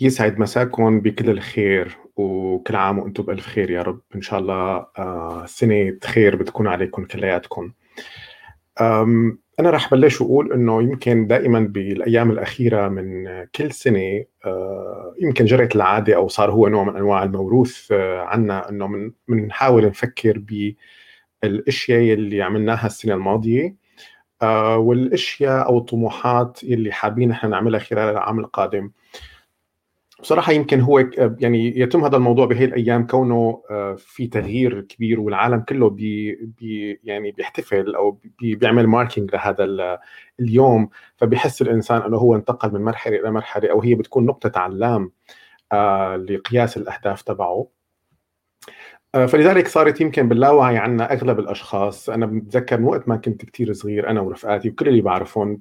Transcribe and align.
يسعد 0.00 0.38
مساكم 0.38 1.00
بكل 1.00 1.30
الخير 1.30 1.98
وكل 2.16 2.76
عام 2.76 2.98
وأنتم 2.98 3.22
بألف 3.22 3.46
خير 3.46 3.70
يا 3.70 3.82
رب. 3.82 4.00
إن 4.14 4.22
شاء 4.22 4.40
الله 4.40 4.86
آه، 4.98 5.44
سنة 5.46 5.98
خير 6.04 6.36
بتكون 6.36 6.66
عليكم 6.66 7.04
كلياتكم. 7.04 7.72
أنا 9.60 9.70
رح 9.70 9.90
بلش 9.90 10.20
وأقول 10.20 10.52
إنه 10.52 10.82
يمكن 10.82 11.26
دائما 11.26 11.60
بالأيام 11.60 12.30
الأخيرة 12.30 12.88
من 12.88 13.26
كل 13.54 13.72
سنة 13.72 14.24
آه، 14.44 15.14
يمكن 15.20 15.44
جرت 15.44 15.76
العادة 15.76 16.16
أو 16.16 16.28
صار 16.28 16.50
هو 16.50 16.68
نوع 16.68 16.84
من 16.84 16.96
أنواع 16.96 17.22
الموروث 17.22 17.92
آه، 17.92 18.20
عنا 18.20 18.68
إنه 18.68 19.12
بنحاول 19.28 19.86
نفكر 19.86 20.38
بالأشياء 21.42 22.12
اللي 22.14 22.42
عملناها 22.42 22.86
السنة 22.86 23.14
الماضية 23.14 23.76
والأشياء 24.76 25.66
أو 25.66 25.78
الطموحات 25.78 26.64
اللي 26.64 26.92
حابين 26.92 27.30
إحنا 27.30 27.50
نعملها 27.50 27.80
خلال 27.80 28.10
العام 28.10 28.38
القادم. 28.38 28.90
بصراحة 30.22 30.52
يمكن 30.52 30.80
هو 30.80 30.98
يعني 31.18 31.78
يتم 31.80 32.04
هذا 32.04 32.16
الموضوع 32.16 32.46
بهي 32.46 32.64
الأيام 32.64 33.06
كونه 33.06 33.62
آه، 33.70 33.94
في 33.94 34.26
تغيير 34.26 34.80
كبير 34.80 35.20
والعالم 35.20 35.60
كله 35.60 35.90
بي 35.90 36.34
بي 36.58 37.00
يعني 37.04 37.30
بيحتفل 37.32 37.94
أو 37.94 38.10
بي 38.40 38.54
بيعمل 38.56 38.86
marking 38.86 39.34
لهذا 39.34 39.98
اليوم. 40.40 40.88
فبيحس 41.16 41.62
الإنسان 41.62 42.02
إنه 42.02 42.16
هو 42.16 42.34
انتقل 42.34 42.72
من 42.72 42.80
مرحلة 42.84 43.16
إلى 43.20 43.30
مرحلة 43.30 43.70
أو 43.70 43.82
هي 43.82 43.94
بتكون 43.94 44.26
نقطة 44.26 44.60
علام 44.60 45.12
آه، 45.72 46.16
لقياس 46.16 46.76
الأهداف 46.76 47.22
تبعه. 47.22 47.46
آه، 47.48 47.68
فلذلك 49.24 49.68
صارت 49.68 50.00
يمكن 50.00 50.28
باللاوعي 50.28 50.78
عنا 50.78 51.12
أغلب 51.12 51.38
الأشخاص 51.38 52.10
أنا 52.10 52.26
بتذكر 52.26 52.82
وقت 52.82 53.08
ما 53.08 53.16
كنت 53.16 53.44
كثير 53.44 53.72
صغير 53.72 54.10
أنا 54.10 54.20
ورفقاتي 54.20 54.68
وكل 54.68 54.88
اللي 54.88 55.00
بعرفهم. 55.00 55.60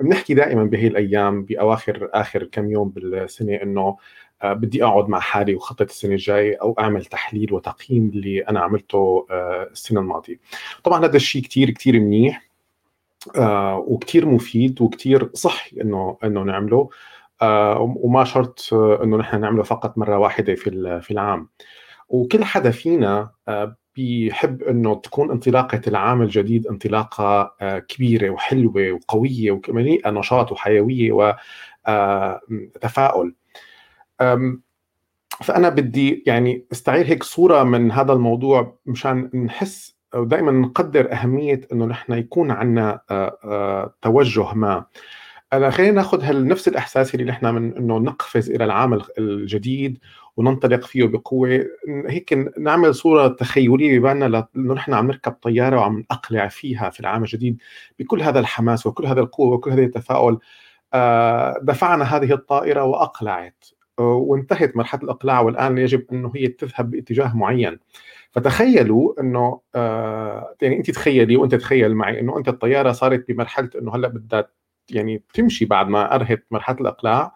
بنحكي 0.00 0.34
دائما 0.34 0.64
بهي 0.64 0.86
الأيام 0.86 1.44
بأواخر 1.44 2.10
آخر 2.14 2.44
كم 2.44 2.70
يوم 2.70 2.88
بالسنة 2.88 3.54
إنه 3.54 3.96
آه، 4.42 4.52
بدي 4.52 4.84
أقعد 4.84 5.08
مع 5.08 5.20
حالي 5.20 5.54
وخطط 5.54 5.82
السنة 5.90 6.12
الجاية 6.12 6.56
أو 6.62 6.76
أعمل 6.78 7.04
تحليل 7.04 7.52
وتقييم 7.52 8.10
اللي 8.14 8.40
أنا 8.40 8.60
عملته 8.60 9.26
آه، 9.30 9.68
السنة 9.72 10.00
الماضية. 10.00 10.40
طبعا 10.84 11.04
هذا 11.04 11.16
الشيء 11.16 11.42
كثير 11.42 11.70
كثير 11.70 12.00
منيح 12.00 12.48
وكثير 13.76 14.26
مفيد 14.26 14.82
وكثير 14.82 15.30
صحي 15.34 15.80
انه 15.80 16.18
إنه 16.24 16.42
نعمله 16.42 16.88
وما 17.78 18.24
شرط 18.24 18.74
إنه 18.74 19.16
نحن 19.16 19.40
نعمله 19.40 19.62
فقط 19.62 19.98
مرة 19.98 20.18
واحدة 20.18 20.54
في 20.54 21.00
في 21.00 21.10
العام. 21.10 21.48
وكل 22.08 22.44
حدا 22.44 22.70
فينا 22.70 23.30
آه، 23.48 23.76
بيحب 23.96 24.62
إنه 24.62 24.94
تكون 24.94 25.30
انطلاقة 25.30 25.80
العام 25.86 26.22
الجديد 26.22 26.66
انطلاقة 26.66 27.54
آه، 27.60 27.78
كبيرة 27.78 28.30
وحلوة 28.30 28.92
وقوية 28.92 29.60
ومليئة 29.68 30.10
نشاط 30.10 30.52
وحيوية 30.52 31.12
وتفاؤل 31.86 33.34
آه، 34.20 34.56
فأنا 35.42 35.68
بدي 35.68 36.24
يعني 36.26 36.66
استعير 36.72 37.06
هيك 37.06 37.22
صورة 37.22 37.62
من 37.62 37.92
هذا 37.92 38.12
الموضوع 38.12 38.78
مشان 38.86 39.30
نحس 39.34 39.98
ودائما 40.14 40.52
نقدر 40.52 41.12
أهمية 41.12 41.60
إنه 41.72 41.86
نحن 41.86 42.12
يكون 42.12 42.50
عندنا 42.50 43.00
توجه 44.02 44.54
ما. 44.54 44.84
أنا 45.52 45.70
خلينا 45.70 45.92
ناخذ 45.92 46.46
نفس 46.46 46.68
الإحساس 46.68 47.14
اللي 47.14 47.24
نحن 47.24 47.46
من 47.46 47.76
إنه 47.76 47.98
نقفز 47.98 48.50
إلى 48.50 48.64
العام 48.64 49.00
الجديد 49.18 49.98
وننطلق 50.36 50.84
فيه 50.86 51.04
بقوة. 51.04 51.64
هيك 51.88 52.32
نعمل 52.58 52.94
صورة 52.94 53.28
تخيلية 53.28 53.98
ببالنا 53.98 54.48
إنه 54.56 54.74
نحن 54.74 54.94
عم 54.94 55.06
نركب 55.06 55.32
طيارة 55.32 55.76
وعم 55.76 56.04
نقلع 56.12 56.48
فيها 56.48 56.90
في 56.90 57.00
العام 57.00 57.22
الجديد 57.22 57.58
بكل 57.98 58.22
هذا 58.22 58.40
الحماس 58.40 58.86
وكل 58.86 59.06
هذا 59.06 59.20
القوة 59.20 59.52
وكل 59.52 59.70
هذا 59.70 59.82
التفاؤل. 59.82 60.38
آه، 60.94 61.54
دفعنا 61.62 62.04
هذه 62.04 62.32
الطائرة 62.32 62.84
وأقلعت 62.84 63.64
آه، 63.98 64.02
وانتهت 64.14 64.76
مرحلة 64.76 65.02
الإقلاع 65.02 65.40
والآن 65.40 65.78
يجب 65.78 66.04
إنه 66.12 66.32
هي 66.36 66.48
تذهب 66.48 66.90
باتجاه 66.90 67.36
معين. 67.36 67.78
فتخيلوا 68.32 69.20
إنه 69.20 69.60
آه، 69.74 70.56
يعني 70.62 70.76
أنت 70.76 70.90
تخيلي 70.90 71.36
وأنت 71.36 71.54
تخيل 71.54 71.94
معي 71.94 72.20
إنه 72.20 72.38
أنت 72.38 72.48
الطيارة 72.48 72.92
صارت 72.92 73.28
بمرحلة 73.28 73.70
إنه 73.80 73.96
هلأ 73.96 74.08
بدها 74.08 74.48
يعني 74.90 75.22
تمشي 75.34 75.64
بعد 75.64 75.88
ما 75.88 76.16
انهت 76.16 76.44
مرحلة 76.50 76.80
الإقلاع 76.80 77.34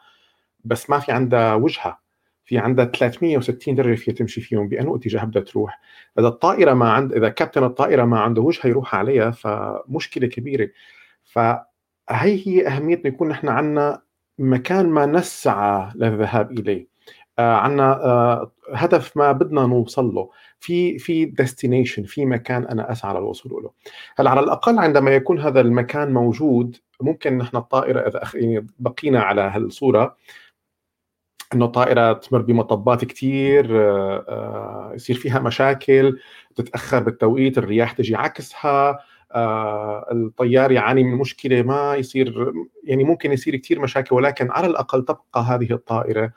بس 0.65 0.91
ما 0.91 0.99
في 0.99 1.13
عندها 1.13 1.55
وجهة. 1.55 2.03
في 2.45 2.59
عندها 2.59 2.85
360 2.85 3.75
درجة 3.75 3.95
فيها 3.95 4.15
تمشي 4.15 4.41
فيهم 4.41 4.69
بأنه 4.69 4.97
اتجاه 4.97 5.25
بدها 5.25 5.43
تروح. 5.43 5.81
إذا 6.19 6.29
الطائرة 6.29 6.75
ما 6.75 6.93
عند 6.93 7.13
إذا 7.13 7.29
كابتن 7.29 7.65
الطائرة 7.65 8.05
ما 8.05 8.21
عنده 8.21 8.43
وجهة 8.43 8.67
يروح 8.69 8.95
عليها 8.95 9.31
فمشكلة 9.31 10.27
كبيرة. 10.27 10.69
فهي 11.25 12.47
هي 12.47 12.67
اهميه 12.67 13.03
يكون 13.05 13.29
نحن 13.29 13.49
عندنا 13.49 14.03
مكان 14.39 14.89
ما 14.89 15.07
نسعى 15.07 15.93
للذهاب 15.95 16.51
إليه. 16.59 16.87
آه 17.39 17.57
عندنا 17.57 18.05
آه 18.05 18.53
هدف 18.75 19.17
ما 19.17 19.33
بدنا 19.33 19.67
نوصل 19.67 20.15
له. 20.15 20.31
في 20.61 20.99
في 20.99 21.25
ديستنيشن 21.25 22.03
في 22.03 22.27
مكان 22.27 22.65
أنا 22.67 22.93
أسعى 22.93 23.15
للوصول 23.15 23.63
له. 23.63 23.71
هلأ 24.19 24.31
على 24.31 24.41
الأقل 24.41 24.79
عندما 24.79 25.11
يكون 25.11 25.41
هذا 25.41 25.61
المكان 25.61 26.13
موجود 26.13 26.77
ممكن 27.03 27.39
نحن 27.39 27.57
الطائرة 27.57 28.01
إذا 28.01 28.21
يعني 28.35 28.67
بقينا 28.79 29.21
على 29.21 29.41
هالصورة 29.41 30.17
إنه 31.55 31.65
الطائرة 31.65 32.13
تمر 32.13 32.43
بمطبات 32.43 33.05
كثير 33.05 33.81
آه، 33.81 34.25
آه، 34.29 34.93
يصير 34.95 35.17
فيها 35.17 35.39
مشاكل 35.39 36.19
تتأخر 36.57 37.03
بالتوقيت 37.03 37.59
الرياح 37.59 37.93
تجي 37.93 38.17
عكسها 38.17 38.99
آه، 39.35 40.07
الطيار 40.13 40.73
يعاني 40.73 41.05
من 41.05 41.19
مشكلة 41.19 41.63
ما 41.63 41.95
يصير 41.95 42.53
يعني 42.85 43.05
ممكن 43.05 43.33
يصير 43.33 43.57
كثير 43.57 43.81
مشاكل 43.81 44.15
ولكن 44.15 44.51
على 44.51 44.67
الأقل 44.67 45.05
تبقى 45.05 45.43
هذه 45.43 45.73
الطائرة 45.73 46.33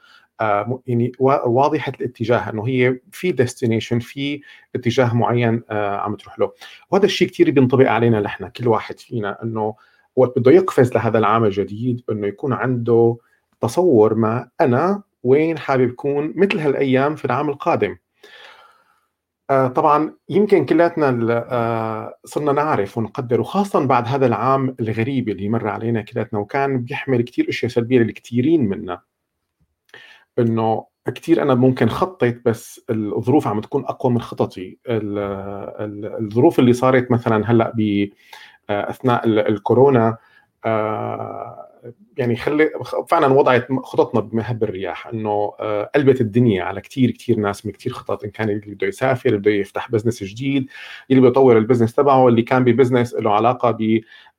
يعني 0.87 1.11
واضحة 1.19 1.91
الاتجاه 1.99 2.49
إنه 2.49 2.67
هي 2.67 2.99
في 3.11 3.31
ديستنيشن 3.31 3.99
في 3.99 4.41
اتجاه 4.75 5.15
معين 5.15 5.63
عم 5.71 6.15
تروح 6.15 6.39
له. 6.39 6.51
وهذا 6.91 7.05
الشيء 7.05 7.27
كثير 7.27 7.51
بينطبق 7.51 7.89
علينا 7.89 8.19
نحن 8.19 8.47
كل 8.47 8.67
واحد 8.67 8.99
فينا 8.99 9.43
إنه 9.43 9.75
وقت 10.15 10.39
بده 10.39 10.51
يقفز 10.51 10.93
لهذا 10.93 11.17
العام 11.17 11.45
الجديد 11.45 12.01
إنه 12.11 12.27
يكون 12.27 12.53
عنده 12.53 13.17
تصور 13.61 14.15
ما 14.15 14.49
أنا 14.61 15.03
وين 15.23 15.57
حابب 15.57 15.89
اكون 15.89 16.33
مثل 16.35 16.59
هالأيام 16.59 17.15
في 17.15 17.25
العام 17.25 17.49
القادم. 17.49 17.97
آه 19.49 19.67
طبعا 19.67 20.13
يمكن 20.29 20.65
كلاتنا 20.65 21.09
آه 21.51 22.17
صرنا 22.25 22.51
نعرف 22.51 22.97
ونقدر 22.97 23.41
وخاصة 23.41 23.85
بعد 23.85 24.07
هذا 24.07 24.25
العام 24.25 24.75
الغريب 24.79 25.29
اللي 25.29 25.49
مر 25.49 25.67
علينا 25.67 26.01
كلاتنا 26.01 26.39
وكان 26.39 26.81
بيحمل 26.81 27.21
كثير 27.21 27.49
أشياء 27.49 27.71
سلبية 27.71 27.99
لكثيرين 27.99 28.69
منا. 28.69 29.01
إنه 30.39 30.85
كثير 31.15 31.41
أنا 31.41 31.55
ممكن 31.55 31.89
خطط 31.89 32.35
بس 32.45 32.81
الظروف 32.89 33.47
عم 33.47 33.61
تكون 33.61 33.85
أقوى 33.85 34.11
من 34.11 34.21
خططي. 34.21 34.77
الظروف 36.19 36.59
اللي 36.59 36.73
صارت 36.73 37.11
مثلا 37.11 37.49
آه، 37.51 38.11
أثناء 38.69 39.25
الكورونا 39.27 40.17
آه 40.65 41.65
يعني 42.17 42.35
خلي 42.35 42.69
فعلا 43.09 43.27
وضعت 43.27 43.67
خططنا 43.71 44.21
بمهب 44.21 44.63
الرياح 44.63 45.07
إنه 45.07 45.53
آه، 45.59 45.89
قلبت 45.95 46.21
الدنيا 46.21 46.63
على 46.63 46.81
كثير 46.81 47.11
كثير 47.11 47.39
ناس 47.39 47.65
من 47.65 47.71
كثير 47.71 47.93
خطط 47.93 48.23
إن 48.23 48.29
كان 48.29 48.49
اللي 48.49 48.75
بده 48.75 48.87
يسافر 48.87 49.29
اللي 49.29 49.39
بده 49.39 49.51
يفتح 49.51 49.91
business 49.91 50.23
جديد 50.23 50.69
اللي 51.09 51.21
بده 51.21 51.29
يطور 51.29 51.57
ال 51.57 51.61
business 51.61 51.93
تبعه 51.93 52.27
اللي 52.27 52.41
كان 52.41 52.63
ب 52.63 52.69
business 52.69 53.13
له 53.13 53.31
علاقة 53.31 53.71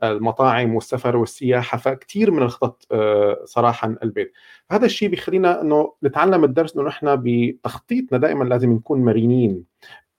بالمطاعم 0.03 0.75
والسفر 0.75 1.17
والسياحة 1.17 1.79
فكثير 1.79 2.31
من 2.31 2.43
الخطط 2.43 2.87
آه، 2.93 3.41
صراحة 3.45 3.89
انقلبت 3.89 4.33
هذا 4.71 4.87
الشيء 4.87 5.09
بيخلينا 5.09 5.61
إنه 5.63 5.93
نتعلم 6.05 6.45
الدرس 6.45 6.77
إنه 6.77 6.85
نحن 6.85 7.17
بتخطيطنا 7.25 8.19
دائما 8.19 8.45
لازم 8.45 8.73
نكون 8.73 9.05
مرنين 9.05 9.65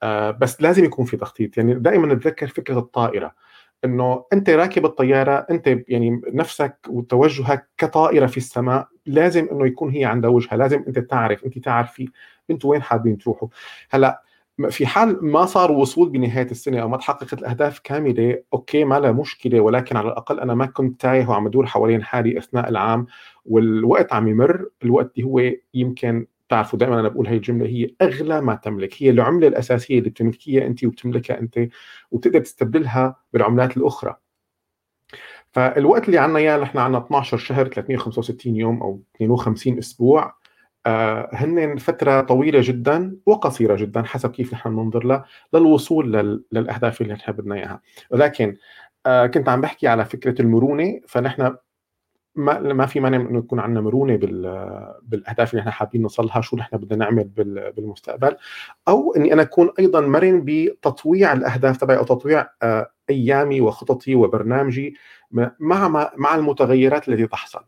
آه، 0.03 0.31
بس 0.31 0.61
لازم 0.61 0.85
يكون 0.85 1.05
في 1.05 1.17
تخطيط. 1.17 1.57
يعني 1.57 1.73
دائما 1.73 2.13
نتذكر 2.13 2.47
فكرة 2.47 2.79
الطائرة. 2.79 3.33
إنه 3.85 4.25
أنت 4.33 4.49
راكب 4.49 4.85
الطيارة 4.85 5.47
أنت 5.51 5.67
يعني 5.87 6.21
نفسك 6.33 6.77
وتوجهك 6.89 7.69
كطائرة 7.77 8.25
في 8.25 8.37
السماء 8.37 8.87
لازم 9.05 9.47
إنه 9.51 9.67
يكون 9.67 9.91
هي 9.91 10.05
عندها 10.05 10.29
وجهة 10.29 10.55
لازم 10.55 10.83
أنت 10.87 10.99
تعرف 10.99 11.45
أنت 11.45 11.59
تعرفي 11.59 12.09
أنتم 12.51 12.69
وين 12.69 12.81
حابين 12.81 13.17
تروحوا. 13.17 13.47
هلأ 13.89 14.23
في 14.69 14.85
حال 14.87 15.25
ما 15.25 15.45
صار 15.45 15.71
وصول 15.71 16.09
بنهاية 16.09 16.51
السنة 16.51 16.81
أو 16.81 16.89
ما 16.89 16.97
تحققت 16.97 17.33
الأهداف 17.33 17.79
كاملة 17.79 18.43
أوكي 18.53 18.83
ما 18.83 18.99
لها 18.99 19.11
مشكلة 19.11 19.59
ولكن 19.59 19.97
على 19.97 20.07
الأقل 20.07 20.39
أنا 20.39 20.55
ما 20.55 20.65
كنت 20.65 21.01
تايه 21.01 21.27
وعم 21.27 21.47
بدور 21.47 21.65
حوالين 21.65 22.03
حالي 22.03 22.37
أثناء 22.37 22.69
العام 22.69 23.05
والوقت 23.45 24.13
عم 24.13 24.27
يمر 24.27 24.69
الوقت 24.83 25.11
اللي 25.17 25.27
هو 25.27 25.51
يمكن 25.73 26.25
بتعرفوا 26.47 26.79
دائما 26.79 26.99
أنا 26.99 27.07
بقول 27.09 27.27
هي 27.27 27.35
الجملة 27.35 27.65
هي 27.67 27.89
أغلى 28.01 28.41
ما 28.41 28.55
تملك 28.55 29.03
هي 29.03 29.09
العملة 29.09 29.47
الأساسية 29.47 29.99
اللي 29.99 30.09
بتملكيها 30.09 30.65
انت 30.67 30.83
وبتملكها 30.83 31.39
أنت 31.39 31.59
وبتقدر 32.11 32.39
تستبدلها 32.39 33.15
بالعملات 33.33 33.77
الأخرى. 33.77 34.15
فالوقت 35.51 36.05
اللي 36.05 36.17
عندنا 36.17 36.39
إياه 36.39 36.57
نحن 36.57 36.77
عندنا 36.77 37.05
12 37.05 37.37
شهر 37.37 37.67
365 37.67 38.55
يوم 38.55 38.81
أو 38.81 39.01
52 39.15 39.77
أسبوع 39.77 40.35
آه 40.85 41.29
هن 41.33 41.77
فترة 41.77 42.21
طويلة 42.21 42.59
جدا 42.63 43.17
وقصيرة 43.25 43.75
جدا 43.75 44.03
حسب 44.03 44.31
كيف 44.31 44.53
نحن 44.53 44.69
ننظر 44.69 45.03
لها 45.05 45.25
للوصول 45.53 46.13
لل... 46.13 46.43
للأهداف 46.51 47.01
اللي 47.01 47.13
نحن 47.13 47.31
بدنا 47.31 47.55
إياها. 47.55 47.81
ولكن 48.11 48.57
آه 49.05 49.27
كنت 49.27 49.49
عم 49.49 49.61
بحكي 49.61 49.87
على 49.87 50.05
فكرة 50.05 50.41
المرونة 50.41 50.99
فنحن 51.07 51.55
ما 52.37 52.59
ما 52.59 52.85
في 52.85 52.99
مانع 52.99 53.17
إنه 53.17 53.39
يكون 53.39 53.59
عندنا 53.59 53.81
مرونة 53.81 54.15
بالأهداف 55.01 55.51
اللي 55.51 55.59
إحنا 55.59 55.71
حابين 55.71 56.01
نوصلها 56.01 56.41
شو 56.41 56.57
نحن 56.57 56.77
بدنا 56.77 57.05
نعمل 57.05 57.23
بالمستقبل 57.77 58.35
أو 58.87 59.13
إني 59.15 59.33
أنا 59.33 59.41
أكون 59.41 59.71
أيضا 59.79 60.01
مرن 60.01 60.41
بتطويع 60.45 61.33
الأهداف 61.33 61.77
تبعي 61.77 61.97
أو 61.97 62.03
تطويع 62.03 62.49
آه، 62.63 62.91
أيامي 63.09 63.61
وخططي 63.61 64.15
وبرنامجي 64.15 64.95
مع 65.59 66.11
مع 66.17 66.35
المتغيرات 66.35 67.09
التي 67.09 67.27
تحصل. 67.27 67.63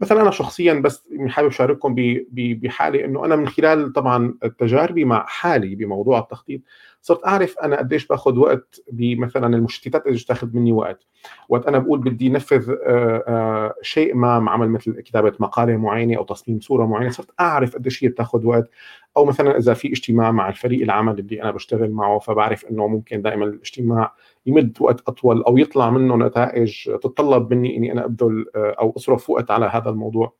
مثلا 0.00 0.22
أنا 0.22 0.30
شخصيا 0.30 0.74
بس 0.74 1.08
حابب 1.28 1.48
أشارككم 1.48 1.94
بحالي 2.32 3.04
إنه 3.04 3.24
أنا 3.24 3.36
من 3.36 3.48
خلال 3.48 3.92
طبعا 3.92 4.34
تجاربي 4.58 5.04
مع 5.04 5.26
حالي 5.26 5.74
بموضوع 5.74 6.18
التخطيط 6.18 6.60
صرت 7.06 7.26
أعرف 7.26 7.58
أنا 7.58 7.78
قديش 7.78 8.06
باخذ 8.06 8.38
وقت 8.38 8.80
بمثلا 8.92 9.56
المشتتات 9.56 10.04
قديش 10.04 10.24
تاخذ 10.24 10.56
مني 10.56 10.72
وقت. 10.72 11.06
وقت 11.48 11.66
أنا 11.66 11.78
بقول 11.78 11.98
بدي 11.98 12.28
نفذ 12.28 12.70
آه، 12.70 13.24
آه، 13.28 13.74
شيء 13.82 14.14
ما 14.14 14.50
عمل 14.50 14.70
مثل 14.70 15.00
كتابة 15.00 15.32
مقالة 15.40 15.76
معينة 15.76 16.16
أو 16.16 16.24
تصميم 16.24 16.60
صورة 16.60 16.86
معينة 16.86 17.10
صرت 17.10 17.30
أعرف 17.40 17.74
قديش 17.74 18.04
هي 18.04 18.08
بتاخذ 18.08 18.46
وقت. 18.46 18.70
أو 19.16 19.24
مثلا 19.24 19.58
إذا 19.58 19.74
في 19.74 19.88
اجتماع 19.88 20.30
مع 20.30 20.48
الفريق 20.48 20.82
العمل 20.82 21.18
اللي 21.18 21.42
أنا 21.42 21.50
بشتغل 21.50 21.90
معه 21.90 22.18
فبعرف 22.18 22.64
إنه 22.64 22.86
ممكن 22.86 23.22
دائما 23.22 23.44
الاجتماع 23.44 24.14
يمد 24.46 24.76
وقت 24.80 25.08
أطول 25.08 25.42
أو 25.42 25.58
يطلع 25.58 25.90
منه 25.90 26.16
نتائج 26.16 26.84
تتطلب 26.84 27.54
مني 27.54 27.76
إني 27.76 27.92
أنا 27.92 28.04
أبذل 28.04 28.46
آه، 28.56 28.76
أو 28.80 28.92
أصرف 28.96 29.30
وقت 29.30 29.50
على 29.50 29.66
هذا 29.66 29.90
الموضوع. 29.90 30.34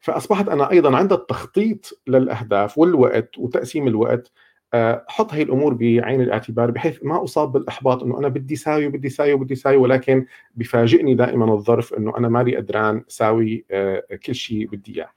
فأصبحت 0.00 0.48
أنا 0.48 0.70
أيضا 0.70 0.96
عند 0.96 1.12
التخطيط 1.12 2.00
للأهداف 2.06 2.78
والوقت 2.78 3.38
وتقسيم 3.38 3.86
الوقت. 3.88 4.32
آه، 4.74 5.04
حط 5.08 5.34
هي 5.34 5.42
الأمور 5.42 5.74
بعين 5.74 6.20
الاعتبار 6.20 6.70
بحيث 6.70 6.98
ما 7.02 7.24
أصاب 7.24 7.52
بالإحباط 7.52 8.02
إنه 8.02 8.18
أنا 8.18 8.28
بدي 8.28 8.56
ساوي 8.56 8.86
وبدي 8.86 9.08
ساوي 9.08 9.32
وبدي 9.32 9.54
ساوي 9.54 9.76
ولكن 9.76 10.26
بفاجئني 10.54 11.14
دائما 11.14 11.54
الظرف 11.54 11.94
إنه 11.94 12.16
أنا 12.18 12.28
مالي 12.28 12.56
قدران 12.56 13.04
ساوي 13.08 13.64
آه، 13.70 14.02
كل 14.26 14.34
شيء 14.34 14.66
بدي 14.66 14.96
إياه. 14.96 15.10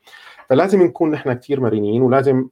فلازم 0.50 0.84
نكون 0.84 1.12
نحن 1.12 1.34
كثير 1.34 1.60
مرنين 1.62 2.02
ولازم 2.02 2.48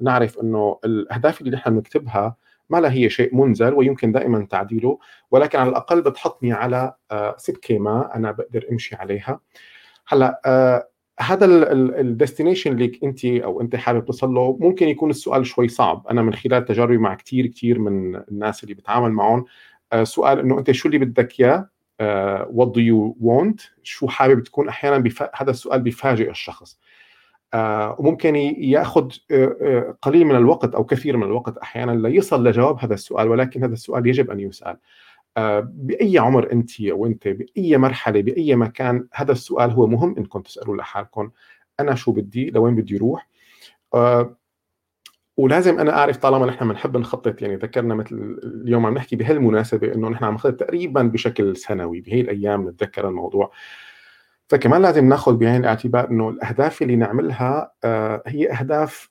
نعرف 0.00 0.38
إنه 0.38 0.78
الأهداف 0.84 1.40
اللي 1.40 1.50
نحن 1.56 1.70
بنكتبها 1.70 2.36
ما 2.70 2.78
لا 2.78 2.92
هي 2.92 3.10
شيء 3.10 3.36
منزل 3.36 3.74
ويمكن 3.74 4.12
دائما 4.12 4.46
تعديله 4.50 4.98
ولكن 5.30 5.58
على 5.58 5.68
الأقل 5.68 6.02
بتحطني 6.02 6.52
على 6.52 6.94
آه، 7.10 7.34
سكه 7.38 7.78
ما 7.78 8.14
أنا 8.14 8.32
بقدر 8.32 8.66
أمشي 8.72 8.96
عليها. 8.96 9.40
هلأ 10.08 10.40
آه، 10.46 10.88
هذا 11.20 11.46
الديستنيشن 11.72 12.72
اللي 12.72 13.00
أنت 13.04 13.24
أو 13.24 13.60
أنت 13.60 13.76
حابب 13.76 14.04
تصل 14.04 14.34
له 14.34 14.58
ممكن 14.60 14.88
يكون 14.88 15.10
السؤال 15.10 15.46
شوي 15.46 15.68
صعب. 15.68 16.06
أنا 16.10 16.22
من 16.22 16.34
خلال 16.34 16.64
تجاربي 16.64 16.98
مع 16.98 17.14
كثير 17.14 17.46
كثير 17.46 17.78
من 17.78 18.16
الناس 18.16 18.64
اللي 18.64 18.74
بتعامل 18.74 19.12
معهم 19.12 19.44
آه، 19.92 20.04
سؤال 20.04 20.38
إنه 20.38 20.58
أنت 20.58 20.70
شو 20.70 20.88
اللي 20.88 20.98
بدك 20.98 21.40
إياه؟ 21.40 21.68
what 22.50 22.68
do 22.68 22.80
you 22.80 23.16
want 23.20 23.60
شو 23.82 24.08
حابب 24.08 24.42
تكون 24.42 24.68
أحيانا. 24.68 25.10
هذا 25.34 25.50
السؤال 25.50 25.80
بيفاجئ 25.80 26.30
الشخص. 26.30 26.78
وممكن 27.54 28.36
ياخذ 28.58 29.12
آه، 29.30 29.56
آه، 29.62 29.96
قليل 30.02 30.24
من 30.24 30.36
الوقت 30.36 30.74
أو 30.74 30.84
كثير 30.84 31.16
من 31.16 31.22
الوقت 31.22 31.58
أحيانا 31.58 32.08
ليصل 32.08 32.48
لجواب 32.48 32.78
هذا 32.80 32.94
السؤال 32.94 33.28
ولكن 33.28 33.64
هذا 33.64 33.72
السؤال 33.72 34.06
يجب 34.06 34.30
أن 34.30 34.40
يسأل. 34.40 34.76
بأي 35.62 36.18
عمر 36.18 36.52
أنت 36.52 36.80
أو 36.80 37.06
انت 37.06 37.28
بأي 37.28 37.78
مرحلة 37.78 38.22
بأي 38.22 38.56
مكان 38.56 39.08
هذا 39.14 39.32
السؤال 39.32 39.70
هو 39.70 39.86
مهم 39.86 40.14
إنكم 40.18 40.40
تسالوا 40.40 40.76
لحالكم. 40.76 41.30
أنا 41.80 41.94
شو 41.94 42.12
بدي؟ 42.12 42.50
لوين 42.50 42.74
بدي 42.74 42.96
أروح 42.96 43.28
ولازم 45.36 45.78
أنا 45.78 45.98
أعرف 45.98 46.16
طالما 46.16 46.46
نحن 46.46 46.68
بنحب 46.68 46.96
نخطط 46.96 47.42
يعني 47.42 47.56
ذكرنا 47.56 47.94
مثل 47.94 48.40
اليوم 48.44 48.86
عم 48.86 48.94
نحكي 48.94 49.16
بهالمناسبة 49.16 49.94
إنه 49.94 50.08
نحن 50.08 50.24
عم 50.24 50.34
نخطط 50.34 50.54
تقريبا 50.54 51.02
بشكل 51.02 51.56
سنوي 51.56 52.00
بهي 52.00 52.20
الأيام 52.20 52.68
نتذكر 52.68 53.08
الموضوع. 53.08 53.52
فكمان 54.48 54.82
لازم 54.82 55.08
ناخذ 55.08 55.36
بعين 55.36 55.60
الاعتبار 55.60 56.10
انه 56.10 56.28
الاهداف 56.28 56.82
اللي 56.82 56.96
نعملها 56.96 57.72
آه، 57.84 58.22
هي 58.26 58.52
اهداف 58.52 59.10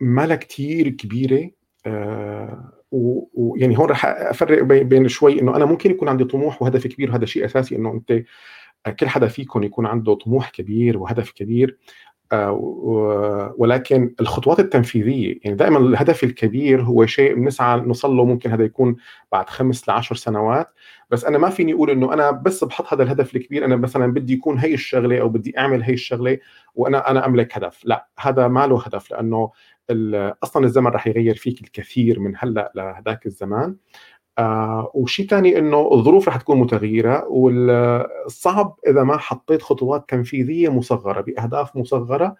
ما 0.00 0.26
لها 0.26 0.36
كثير 0.36 0.88
كبيرة 0.88 1.50
آه، 1.86 2.72
ويعني 2.92 3.78
هون 3.78 3.86
رح 3.86 4.04
افرق 4.06 4.62
بين 4.62 5.08
شوي 5.08 5.40
انه 5.40 5.56
أنا 5.56 5.64
ممكن 5.64 5.90
يكون 5.90 6.08
عندي 6.08 6.24
طموح 6.24 6.62
وهدف 6.62 6.86
كبير 6.86 7.10
وهذا 7.10 7.24
شيء 7.24 7.44
أساسي 7.44 7.76
انه 7.76 7.92
انت 7.92 8.24
كل 9.00 9.08
حدا 9.08 9.28
فيكم 9.28 9.62
يكون 9.62 9.86
عنده 9.86 10.14
طموح 10.14 10.50
كبير 10.50 10.98
وهدف 10.98 11.30
كبير. 11.30 11.78
ولكن 13.58 14.14
الخطوات 14.20 14.60
التنفيذية 14.60 15.38
يعني 15.44 15.56
دائما 15.56 15.78
الهدف 15.78 16.24
الكبير 16.24 16.82
هو 16.82 17.06
شيء 17.06 17.34
بنسعى 17.34 17.80
نوصل 17.80 18.16
له 18.16 18.24
ممكن 18.24 18.50
هذا 18.50 18.64
يكون 18.64 18.96
بعد 19.32 19.48
خمس 19.50 19.88
لعشر 19.88 20.14
سنوات. 20.14 20.66
بس 21.10 21.24
أنا 21.24 21.38
ما 21.38 21.50
فيني 21.50 21.72
أقول 21.72 21.90
إنه 21.90 22.12
أنا 22.14 22.30
بس 22.30 22.64
بحط 22.64 22.92
هذا 22.94 23.02
الهدف 23.02 23.36
الكبير 23.36 23.64
أنا 23.64 23.76
مثلا 23.76 24.12
بدي 24.12 24.32
يكون 24.32 24.58
هي 24.58 24.74
الشغلة 24.74 25.20
أو 25.20 25.28
بدي 25.28 25.58
أعمل 25.58 25.82
هي 25.82 25.92
الشغلة 25.92 26.38
وأنا 26.74 27.10
أنا 27.10 27.26
أملك 27.26 27.56
هدف. 27.56 27.80
لا 27.84 28.08
هذا 28.18 28.48
ما 28.48 28.66
له 28.66 28.82
هدف 28.86 29.10
لأنه 29.10 29.50
أصلا 30.42 30.64
الزمن 30.64 30.90
رح 30.90 31.06
يغير 31.06 31.34
فيك 31.34 31.60
الكثير 31.60 32.20
من 32.20 32.32
هلأ 32.38 32.72
لهذاك 32.74 33.26
الزمان. 33.26 33.76
آه 34.38 34.90
وشيء 34.94 35.26
ثاني 35.26 35.58
إنه 35.58 35.88
الظروف 35.92 36.28
رح 36.28 36.36
تكون 36.36 36.58
متغيرة 36.58 37.24
والصعب 37.28 38.78
إذا 38.86 39.02
ما 39.02 39.16
حطيت 39.16 39.62
خطوات 39.62 40.04
تنفيذية 40.08 40.68
مصغرة 40.68 41.20
بأهداف 41.20 41.76
مصغرة 41.76 42.36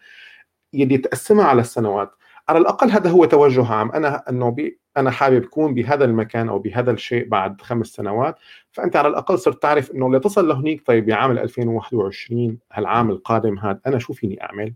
يلي 0.73 0.99
تقسمها 0.99 1.45
على 1.45 1.61
السنوات. 1.61 2.11
على 2.49 2.59
الأقل 2.59 2.91
هذا 2.91 3.11
هو 3.11 3.25
توجه 3.25 3.67
عام. 3.73 3.93
أنا 3.93 4.25
إنه 4.31 4.51
بي 4.51 4.79
أنا 4.97 5.11
حابب 5.11 5.45
أكون 5.45 5.75
بهذا 5.75 6.05
المكان 6.05 6.49
أو 6.49 6.59
بهذا 6.59 6.91
الشيء 6.91 7.29
بعد 7.29 7.61
خمس 7.61 7.87
سنوات. 7.87 8.39
فأنت 8.73 8.97
على 8.97 9.09
الأقل 9.09 9.39
صرت 9.39 9.63
تعرف 9.63 9.91
إنه 9.91 10.13
لتصل 10.15 10.49
لهنيك 10.49 10.87
طيب 10.87 11.07
بعام 11.07 11.31
2021 11.31 12.59
هالعام 12.73 13.11
القادم 13.11 13.59
هذا 13.59 13.81
أنا 13.87 13.99
شو 13.99 14.13
فيني 14.13 14.43
أعمل؟ 14.43 14.75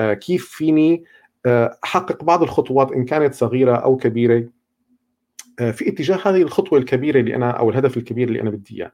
آه 0.00 0.14
كيف 0.14 0.48
فيني 0.48 1.04
آه 1.46 1.78
أحقق 1.84 2.24
بعض 2.24 2.42
الخطوات 2.42 2.92
إن 2.92 3.04
كانت 3.04 3.34
صغيرة 3.34 3.76
أو 3.76 3.96
كبيرة؟ 3.96 4.44
في 5.58 5.88
اتجاه 5.88 6.16
هذه 6.24 6.42
الخطوة 6.42 6.78
الكبيرة 6.78 7.20
اللي 7.20 7.34
أنا 7.36 7.50
أو 7.50 7.70
الهدف 7.70 7.96
الكبير 7.96 8.28
اللي 8.28 8.40
أنا 8.40 8.50
بدي 8.50 8.76
إياه. 8.76 8.92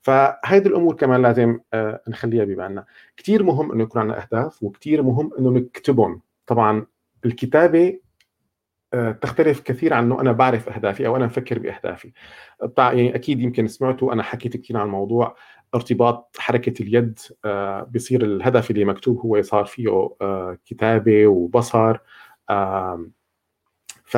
فهذه 0.00 0.66
الأمور 0.66 0.96
كمان 0.96 1.22
لازم 1.22 1.60
آه، 1.72 2.00
نخليها 2.08 2.44
ببالنا. 2.44 2.84
كثير 3.16 3.42
مهم 3.42 3.72
إنه 3.72 3.82
يكون 3.82 4.00
عندنا 4.00 4.22
أهداف 4.22 4.62
وكثير 4.62 5.02
مهم 5.02 5.30
إنه 5.38 5.50
نكتبهم. 5.50 6.22
طبعا 6.46 6.86
الكتابه 7.24 8.00
آه، 8.94 9.12
تختلف 9.12 9.60
كثير 9.60 9.94
عن 9.94 10.04
إنه 10.04 10.20
أنا 10.20 10.32
بعرف 10.32 10.68
أهدافي 10.68 11.06
أو 11.06 11.16
أنا 11.16 11.26
مفكر 11.26 11.58
بأهدافي. 11.58 12.12
يعني 12.78 13.14
أكيد 13.14 13.40
يمكن 13.40 13.68
سمعتوا 13.68 14.12
أنا 14.12 14.22
حكيت 14.22 14.56
كثير 14.56 14.76
عن 14.76 14.86
الموضوع 14.86 15.36
ارتباط 15.74 16.36
حركة 16.38 16.82
اليد 16.82 17.18
بصير 17.94 18.24
الهدف 18.24 18.70
اللي 18.70 18.84
مكتوب 18.84 19.18
هو 19.18 19.42
صار 19.42 19.64
فيه 19.64 20.08
كتابة 20.66 21.26
وبصر. 21.26 21.98
ف 24.04 24.16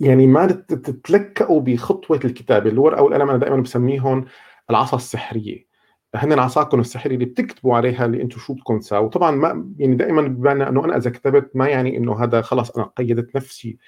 يعني 0.00 0.26
ما 0.26 0.46
تتلكئوا 0.46 1.60
بخطوة 1.60 2.20
الكتابة 2.24 2.70
الورقه 2.70 3.02
والقلم 3.02 3.30
أنا 3.30 3.38
دائما 3.38 3.56
بسميهم 3.56 4.24
العصا 4.70 4.96
السحرية. 4.96 5.66
هن 6.14 6.38
عصاكم 6.38 6.80
السحرية 6.80 7.14
اللي 7.14 7.24
بتكتبوا 7.24 7.76
عليها 7.76 8.06
اللي 8.06 8.22
أنتم 8.22 8.38
شو 8.38 8.54
بدكم 8.54 8.78
تساووا. 8.78 9.08
طبعا 9.08 9.30
ما 9.30 9.66
يعني 9.78 9.94
دائما 9.96 10.22
ببالنا 10.22 10.68
إنه 10.68 10.84
أنا 10.84 10.96
إذا 10.96 11.10
كتبت 11.10 11.50
ما 11.54 11.68
يعني 11.68 11.96
إنه 11.96 12.24
هذا 12.24 12.40
خلص 12.42 12.70
أنا 12.70 12.84
قيدت 12.84 13.36
نفسي 13.36 13.78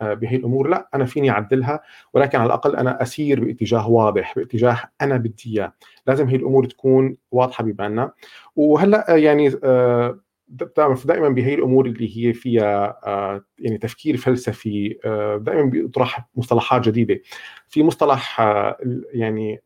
آه، 0.00 0.14
بهي 0.14 0.36
الأمور 0.36 0.68
لا 0.68 0.88
أنا 0.94 1.04
فيني 1.04 1.30
أعدلها 1.30 1.80
ولكن 2.14 2.38
على 2.38 2.46
الأقل 2.46 2.76
أنا 2.76 3.02
أسير 3.02 3.44
باتجاه 3.44 3.88
واضح 3.88 4.34
باتجاه 4.36 4.78
أنا 5.02 5.16
بدي 5.16 5.42
إياه. 5.46 5.72
لازم 6.06 6.28
هي 6.28 6.36
الأمور 6.36 6.66
تكون 6.66 7.16
واضحة 7.30 7.64
ببالنا 7.64 8.12
وهلأ 8.56 9.14
آه، 9.14 9.16
يعني 9.16 9.52
آه، 9.64 10.20
بتعرف 10.48 11.06
دائما 11.06 11.28
بهي 11.28 11.54
الأمور 11.54 11.86
اللي 11.86 12.16
هي 12.16 12.32
فيها 12.32 12.98
آه، 13.06 13.44
يعني 13.58 13.78
تفكير 13.78 14.16
فلسفي 14.16 14.98
آه، 15.04 15.36
دائما 15.36 15.62
بيطرح 15.62 16.28
مصطلحات 16.36 16.88
جديدة. 16.88 17.20
في 17.68 17.82
مصطلح 17.82 18.40
آه، 18.40 18.76
يعني 19.12 19.62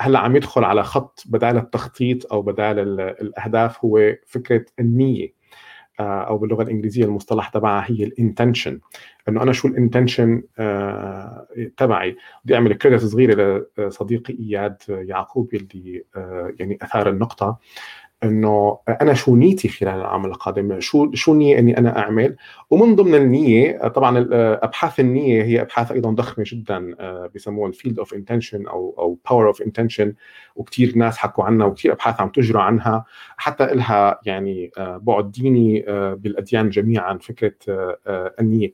هلأ 0.00 0.18
عم 0.18 0.36
يدخل 0.36 0.64
على 0.64 0.82
خط 0.82 1.22
بدال 1.26 1.56
التخطيط 1.56 2.32
أو 2.32 2.42
بدال 2.42 3.00
الأهداف 3.00 3.84
هو 3.84 4.14
فكرة 4.26 4.64
النية 4.80 5.40
أو 6.00 6.38
باللغة 6.38 6.62
الإنجليزية 6.62 7.04
المصطلح 7.04 7.48
تبعها 7.48 7.84
هي 7.88 8.04
ال 8.04 8.11
intention. 8.11 8.80
إنه 9.28 9.42
أنا 9.42 9.52
شو 9.52 9.68
ال 9.68 9.75
intention 9.75 10.42
تبعي؟ 11.76 12.16
بدي 12.44 12.54
أعمل 12.54 12.74
credit 12.74 13.04
صغيرة 13.04 13.66
لصديقي 13.78 14.34
إياد 14.40 14.76
يعقوب 14.88 15.54
اللي 15.54 16.04
يعني 16.58 16.78
أثار 16.82 17.08
النقطة. 17.08 17.58
إنه 18.24 18.78
أنا 18.88 19.14
شو 19.14 19.36
نيتي 19.36 19.68
خلال 19.68 19.94
العام 19.94 20.24
القادم؟ 20.26 20.80
شو 20.80 21.12
شو 21.14 21.32
النيه 21.32 21.58
إني 21.58 21.78
أنا 21.78 21.98
أعمل؟ 21.98 22.36
ومن 22.70 22.96
ضمن 22.96 23.14
النية 23.14 23.88
طبعا 23.88 24.28
أبحاث 24.62 25.00
النية 25.00 25.42
هي 25.42 25.60
أبحاث 25.60 25.92
أيضا 25.92 26.10
ضخمة 26.10 26.44
جدا 26.48 26.94
آه، 27.00 27.30
بسموها 27.34 27.68
ال 27.68 27.73
field 27.73 27.98
of 27.98 28.14
intention 28.14 28.66
أو 28.66 28.94
أو 28.98 29.18
power 29.30 29.46
of 29.46 29.62
intention 29.62 30.14
وكثير 30.56 30.92
ناس 30.96 31.18
حكوا 31.18 31.44
عنها 31.44 31.66
وكثير 31.66 31.92
أبحاث 31.92 32.20
عم 32.20 32.28
تجرى 32.28 32.62
عنها. 32.62 33.04
حتى 33.36 33.74
لها 33.74 34.20
يعني 34.26 34.70
آه، 34.78 34.96
بعد 34.96 35.30
ديني 35.30 35.84
آه، 35.88 36.14
بالأديان 36.14 36.70
جميعا 36.70 37.18
فكرة 37.18 37.54
النية. 38.40 38.72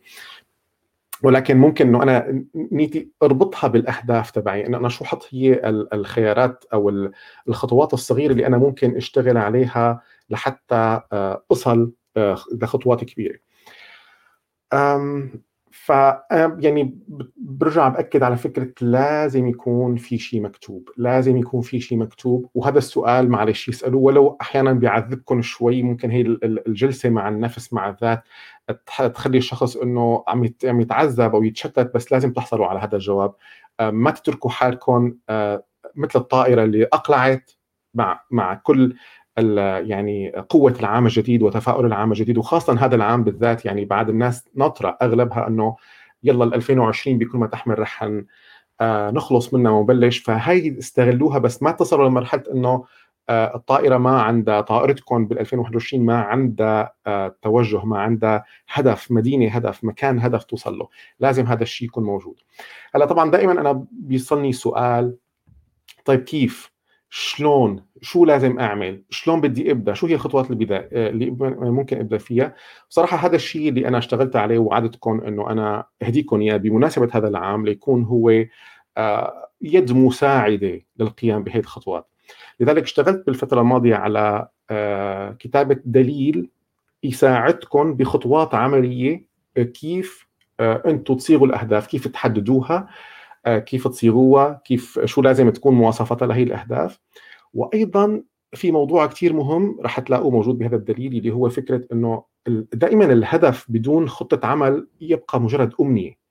ولكن 1.27 1.57
ممكن 1.57 1.89
إنه 1.89 2.03
أنا 2.03 2.45
نيتي 2.55 3.11
أربطها 3.23 3.69
بالأهداف 3.69 4.31
تبعي 4.31 4.67
انه 4.67 4.79
أنا 4.79 4.89
شو 4.89 5.05
حط 5.05 5.27
هي 5.31 5.61
الخيارات 5.93 6.65
أو 6.73 7.11
الخطوات 7.49 7.95
الصغيرة 7.95 8.33
اللي 8.33 8.47
أنا 8.47 8.59
ممكن 8.59 8.97
أشتغل 8.97 9.37
عليها 9.37 10.03
لحتى 10.31 11.01
آه، 11.13 11.45
أصل 11.53 11.93
آه، 12.17 12.39
لخطوات 12.53 13.05
كبيرة. 13.05 13.39
ف 15.87 15.91
يعني 16.59 16.99
برجع 17.37 17.89
بأكد 17.89 18.23
على 18.23 18.37
فكرة 18.37 18.73
لازم 18.81 19.49
يكون 19.49 19.97
في 19.97 20.19
شيء 20.19 20.41
مكتوب، 20.41 20.89
لازم 20.97 21.37
يكون 21.37 21.61
في 21.61 21.81
شيء 21.81 21.99
مكتوب 21.99 22.51
وهذا 22.55 22.79
السؤال 22.79 23.31
معلش 23.31 23.69
يسألوه 23.69 24.03
ولو 24.03 24.37
أحيانا 24.41 24.73
بيعذبكم 24.73 25.43
شوي 25.43 25.83
ممكن 25.83 26.11
هي 26.11 26.21
الجلسة 26.45 27.09
مع 27.09 27.29
النفس 27.29 27.73
مع 27.73 27.89
الذات 27.89 28.23
تخلي 29.15 29.39
الشخص 29.39 29.77
إنه 29.77 30.25
عم 30.29 30.51
عم 30.65 30.81
يتعذب 30.81 31.35
أو 31.35 31.43
يتشتت 31.45 31.91
بس 31.95 32.13
لازم 32.13 32.33
تحصلوا 32.33 32.67
على 32.67 32.81
هذا 32.81 32.97
الجواب. 32.97 33.35
ما 33.81 34.11
تتركوا 34.11 34.51
حالكم 34.51 35.15
مثل 35.95 36.19
الطائرة 36.19 36.65
اللي 36.65 36.85
أقلعت 36.85 37.51
مع 37.95 38.25
مع 38.31 38.55
كل 38.55 38.97
يعني 39.39 40.31
قوة 40.49 40.75
العام 40.81 41.07
الجديد 41.07 41.43
وتفاؤل 41.43 41.87
العام 41.87 42.13
الجديد 42.13 42.39
وخاصه 42.39 42.85
هذا 42.85 42.95
العام 42.95 43.25
بالذات 43.25 43.65
يعني 43.65 43.85
بعد 43.85 44.09
الناس 44.09 44.49
ناطره 44.55 44.99
أغلبها 45.03 45.49
إنه 45.49 45.77
يلا 46.25 46.45
ال 46.45 46.55
2020 46.55 47.19
بكل 47.19 47.39
ما 47.39 47.47
تحمل 47.47 47.79
رح 47.79 48.11
آه 48.81 49.11
نخلص 49.11 49.55
منها 49.55 49.73
ونبلش. 49.73 50.19
فهي 50.19 50.79
استغلوها 50.79 51.39
بس 51.39 51.63
ما 51.63 51.71
تصلوا 51.71 52.09
لمرحلة 52.09 52.43
إنه 52.55 52.85
آه 53.29 53.57
الطائرة 53.57 53.97
ما 53.97 54.23
عندها 54.23 54.61
طائرتكم 54.61 55.27
بال 55.27 55.39
2021 55.39 56.05
ما 56.05 56.21
عندها 56.21 56.93
آه 57.07 57.37
توجه 57.43 57.85
ما 57.85 57.99
عندها 58.01 58.45
هدف 58.69 59.13
مدينة 59.13 59.49
هدف 59.49 59.85
مكان 59.85 60.21
هدف 60.21 60.45
توصل 60.45 60.79
له. 60.79 60.89
لازم 61.21 61.47
هذا 61.47 61.63
الشيء 61.63 61.89
يكون 61.89 62.05
موجود. 62.05 62.41
هلأ 62.95 63.07
طبعا 63.07 63.31
دائما 63.31 63.53
أنا 63.53 63.85
بيصلني 63.93 64.53
سؤال 64.53 65.17
طيب 66.05 66.21
كيف 66.21 66.76
شلون 67.11 67.85
شو 68.03 68.25
لازم 68.25 68.59
أعمل؟ 68.59 69.03
شلون 69.11 69.41
بدي 69.41 69.71
أبدأ؟ 69.71 69.95
شو 69.95 70.07
هي 70.07 70.15
الخطوات 70.15 70.51
اللي 70.51 70.89
اللي 70.93 71.31
ممكن 71.71 71.99
أبدأ 71.99 72.19
فيها؟ 72.19 72.55
صراحة 72.89 73.17
هذا 73.17 73.37
الشيء 73.37 73.69
اللي 73.69 73.89
أنا 73.89 73.99
اشتغلت 73.99 74.37
عليه 74.37 74.59
ووعدتكم 74.59 75.21
إنه 75.21 75.51
أنا 75.51 75.85
أهديكم 76.03 76.41
إياه 76.41 76.57
بمناسبة 76.57 77.09
هذا 77.13 77.29
العام 77.29 77.67
ليكون 77.67 78.03
هو 78.03 78.45
آه، 78.97 79.49
يد 79.63 79.93
مساعدة 79.93 80.81
للقيام 80.99 81.43
بهذه 81.43 81.61
الخطوات. 81.61 82.09
لذلك 82.61 82.83
اشتغلت 82.83 83.27
بالفترة 83.27 83.61
الماضية 83.61 83.95
على 83.95 84.49
آه، 84.71 85.33
كتابة 85.33 85.81
دليل 85.85 86.51
يساعدكم 87.03 87.95
بخطوات 87.95 88.55
عملية 88.55 89.27
آه، 89.57 89.63
كيف 89.63 90.27
أنتم 90.61 91.15
تصيغوا 91.15 91.47
الأهداف 91.47 91.87
كيف 91.87 92.09
تحددوها. 92.09 92.77
آه، 92.77 92.89
كيف 93.49 93.89
تصيغوها 93.89 94.63
كيف 94.65 94.99
شو 95.05 95.23
لازم 95.23 95.51
تكون 95.51 95.75
مواصفاتها 95.75 96.27
لهي 96.27 96.43
الأهداف. 96.43 97.01
وأيضا 97.55 98.23
في 98.55 98.73
موضوع 98.73 99.07
كثير 99.07 99.33
مهم 99.33 99.79
رح 99.81 100.01
تلاقوه 100.01 100.31
موجود 100.31 100.59
بهذا 100.59 100.77
الدليل 100.77 101.13
اللي 101.19 101.31
هو 101.31 101.49
فكرة 101.49 101.85
إنه 101.93 102.23
دائما 102.75 103.05
الهدف 103.05 103.67
بدون 103.69 104.09
خطة 104.09 104.47
عمل 104.49 104.89
يبقى 105.01 105.41
مجرد 105.41 105.73
أمنية. 105.81 106.27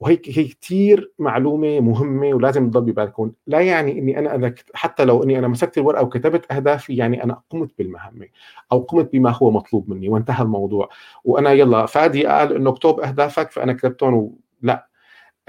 وهي 0.00 0.18
هي 0.26 0.44
كثير 0.44 1.12
معلومة 1.18 1.80
مهمة 1.80 2.34
ولازم 2.34 2.70
تضل 2.70 2.80
ببالكم 2.92 3.32
لا 3.46 3.60
يعني 3.60 3.98
إني 3.98 4.18
أنا 4.18 4.34
إذا 4.36 4.54
حتى 4.74 5.04
لو 5.04 5.22
إني 5.22 5.38
أنا 5.38 5.48
مسكت 5.48 5.78
الورقة 5.78 6.02
وكتبت 6.04 6.52
أهدافي 6.52 6.96
يعني 6.96 7.24
أنا 7.24 7.42
قمت 7.50 7.70
بالمهمة 7.78 8.26
أو 8.72 8.78
قمت 8.80 9.12
بما 9.12 9.30
هو 9.30 9.50
مطلوب 9.50 9.90
مني 9.90 10.08
وانتهى 10.08 10.42
الموضوع. 10.42 10.88
وأنا 11.24 11.52
يلا 11.52 11.86
فادي 11.86 12.26
قال 12.26 12.56
إنه 12.56 12.70
اكتب 12.70 13.00
أهدافك 13.00 13.50
فأنا 13.50 13.72
كتبتهم. 13.72 14.36
لا. 14.62 14.88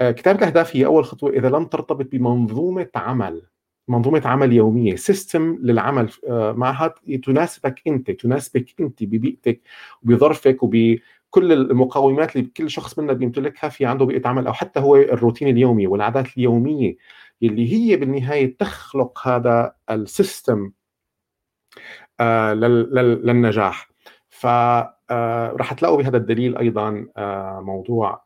آه، 0.00 0.10
كتابه 0.10 0.38
الاهداف 0.38 0.76
هي 0.76 0.86
أول 0.86 1.04
خطوة 1.04 1.30
إذا 1.30 1.48
لم 1.48 1.64
ترتبط 1.66 2.06
بمنظومة 2.12 2.88
عمل 2.96 3.42
منظومة 3.88 4.22
عمل 4.24 4.52
يومية 4.52 4.96
system 4.96 5.58
للعمل 5.62 6.10
آه، 6.28 6.52
معها 6.52 6.94
تناسبك 7.24 7.82
أنت 7.86 8.10
تناسبك 8.10 8.80
أنت 8.80 9.04
ببيئتك 9.04 9.60
وبظرفك 10.02 10.62
وبكل 10.62 11.52
المقومات 11.52 12.36
اللي 12.36 12.48
كل 12.56 12.70
شخص 12.70 12.98
منا 12.98 13.12
بيمتلكها 13.12 13.68
في 13.68 13.86
عنده 13.86 14.04
بيئة 14.04 14.28
عمل 14.28 14.46
أو 14.46 14.52
حتى 14.52 14.80
هو 14.80 14.96
الروتين 14.96 15.48
اليومي 15.48 15.86
والعادات 15.86 16.26
اليومية 16.36 16.96
اللي 17.42 17.72
هي 17.72 17.96
بالنهاية 17.96 18.56
تخلق 18.56 19.28
هذا 19.28 19.74
ال 19.90 20.02
system 20.02 20.72
آه، 22.20 22.54
للنجاح. 22.54 23.93
ف 24.34 24.46
راح 25.56 25.72
تلاقوا 25.72 25.96
بهذا 25.96 26.16
الدليل 26.16 26.56
أيضا 26.56 27.06
موضوع 27.60 28.24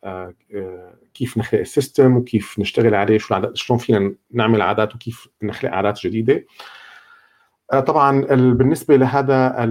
كيف 1.15 1.38
نخلق 1.38 1.61
السيستم 1.61 2.17
وكيف 2.17 2.59
نشتغل 2.59 2.95
عليه 2.95 3.19
شو 3.19 3.35
العادات 3.35 3.57
شلون 3.57 3.79
فينا 3.79 4.15
نعمل 4.33 4.62
عادات 4.62 4.95
وكيف 4.95 5.29
نخلق 5.43 5.71
عادات 5.71 6.00
جديدة. 6.07 6.45
آه، 7.73 7.81
طبعا 7.81 8.21
بالنسبة 8.53 8.97
لهذا 8.97 9.65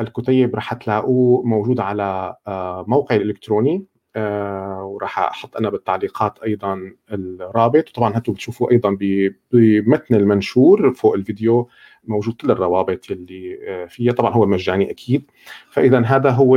الكتيب 0.00 0.56
رح 0.56 0.74
تلاقوه 0.74 1.42
موجود 1.42 1.80
على 1.80 2.36
آه، 2.46 2.84
موقعي 2.88 3.18
الإلكتروني 3.18 3.84
آه، 4.16 4.84
وراح 4.84 5.18
أحط 5.18 5.56
أنا 5.56 5.70
بالتعليقات 5.70 6.38
أيضا 6.42 6.92
الرابط. 7.10 7.88
وطبعا 7.88 8.16
أنتم 8.16 8.32
بتشوفوا 8.32 8.72
أيضا 8.72 8.96
بمتن 9.52 10.14
المنشور 10.14 10.94
فوق 10.94 11.14
الفيديو 11.14 11.68
موجود 12.06 12.34
كل 12.34 12.50
الروابط 12.50 13.10
اللي 13.10 13.58
فيها. 13.88 14.12
طبعا 14.12 14.32
هو 14.32 14.46
مجاني 14.46 14.90
أكيد. 14.90 15.30
فاذا 15.70 16.00
هذا 16.00 16.30
هو 16.30 16.56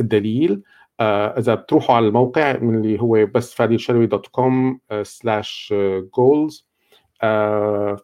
الدليل. 0.00 0.62
آه، 1.00 1.38
إذا 1.38 1.54
بتروحوا 1.54 1.96
على 1.96 2.08
الموقع 2.08 2.50
اللي 2.50 3.00
هو 3.00 3.26
بس 3.34 3.54
فادي 3.54 3.74
الشلبي 3.74 4.06
dot 4.06 4.26
com 4.26 4.80
slash 5.02 5.74
goals 6.16 6.68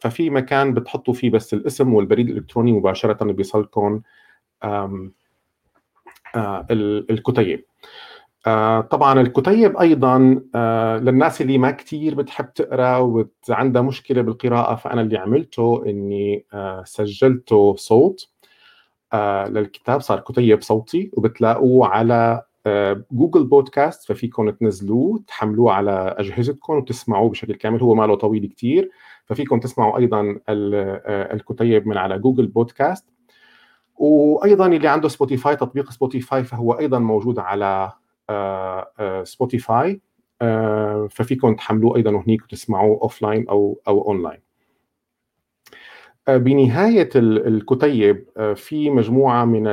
ففي 0.01 0.31
مكان 0.31 0.75
بتحطوا 0.75 1.15
فيه 1.15 1.31
بس 1.31 1.55
الاسم 1.55 1.95
والبريد 1.95 2.29
الإلكتروني 2.29 2.73
مباشرة 2.73 3.25
بيصلكم 3.25 4.01
آه، 4.63 5.11
الكتيب. 6.71 7.65
آه، 8.47 8.81
طبعا 8.81 9.21
الكتيب 9.21 9.77
أيضا 9.77 10.19
للناس 11.03 11.41
اللي 11.41 11.59
ما 11.59 11.71
كثير 11.71 12.15
بتحب 12.15 12.53
تقرأ 12.53 12.97
وعندها 13.49 13.83
مشكلة 13.83 14.23
بالقراءة 14.23 14.75
فأنا 14.75 15.01
اللي 15.01 15.19
عملته 15.19 15.85
إني 15.87 16.45
سجلته 16.85 17.77
صوت 17.77 18.29
للكتاب 19.49 20.01
صار 20.01 20.21
كتيب 20.21 20.63
صوتي 20.63 21.11
وبتلاقوه 21.17 21.87
على 21.87 22.43
جوجل 23.13 23.45
بودكاست 23.45 24.13
ففيكم 24.13 24.51
تنزلوه 24.51 25.23
تحملوه 25.27 25.73
على 25.73 26.15
أجهزتكم 26.19 26.77
وتسمعوه 26.77 27.31
بشكل 27.31 27.55
كامل 27.55 27.81
هو 27.81 27.95
ماله 27.95 28.15
طويل 28.15 28.53
كثير 28.57 28.91
ففيكم 29.27 29.61
تسمعوا 29.61 29.99
أيضا 29.99 30.41
آه، 30.49 31.35
الكتيب 31.35 31.87
من 31.87 31.97
على 31.97 32.19
جوجل 32.19 32.47
بودكاست. 32.47 33.07
وأيضا 33.97 34.67
اللي 34.67 34.89
عنده 34.89 35.09
سبوتيفاي 35.09 35.57
تطبيق 35.57 35.91
سبوتيفاي 35.91 36.45
فهو 36.45 36.73
أيضا 36.73 36.99
موجود 36.99 37.39
على 37.39 37.93
سبوتيفاي 39.25 40.01
آه، 40.43 41.05
آه، 41.05 41.09
ففيكم 41.11 41.55
تحملوه 41.55 41.97
أيضا 41.97 42.11
هنيك 42.11 42.43
وتسمعوه 42.43 43.01
offline 43.03 43.49
أو 43.49 43.81
أو 43.89 44.01
اون 44.09 44.23
لاين 44.23 44.41
بنهاية 46.29 47.09
الكتيب 47.17 48.25
في 48.57 48.91
مجموعة 48.91 49.45
من 49.45 49.67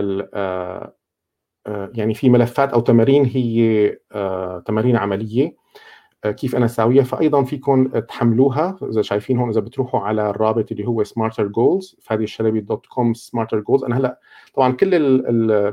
آه، 1.67 1.91
يعني 1.93 2.13
في 2.13 2.29
ملفات 2.29 2.73
أو 2.73 2.79
تمارين 2.79 3.25
هي 3.25 3.97
آه، 4.11 4.59
تمارين 4.65 4.95
عملية. 4.95 5.45
آه، 5.47 5.53
كيف 6.23 6.55
أنا 6.55 6.65
اساويها 6.65 7.03
فايضا 7.03 7.43
فيكم 7.43 7.87
تحملوها. 7.87 8.77
إذا 8.83 9.01
شايفين 9.01 9.37
هون 9.37 9.49
إذا 9.49 9.59
بتروحوا 9.61 9.99
على 9.99 10.29
الرابط 10.29 10.71
اللي 10.71 10.87
هو 10.87 11.03
smarter 11.03 11.47
goals 11.47 11.97
فادي 12.01 12.23
الشلبي 12.23 12.59
dot 12.59 12.85
com 12.85 13.13
smarter 13.13 13.59
goals 13.59 13.83
أنا 13.83 13.97
هلأ 13.97 14.19
طبعا 14.53 14.71
كل 14.71 14.89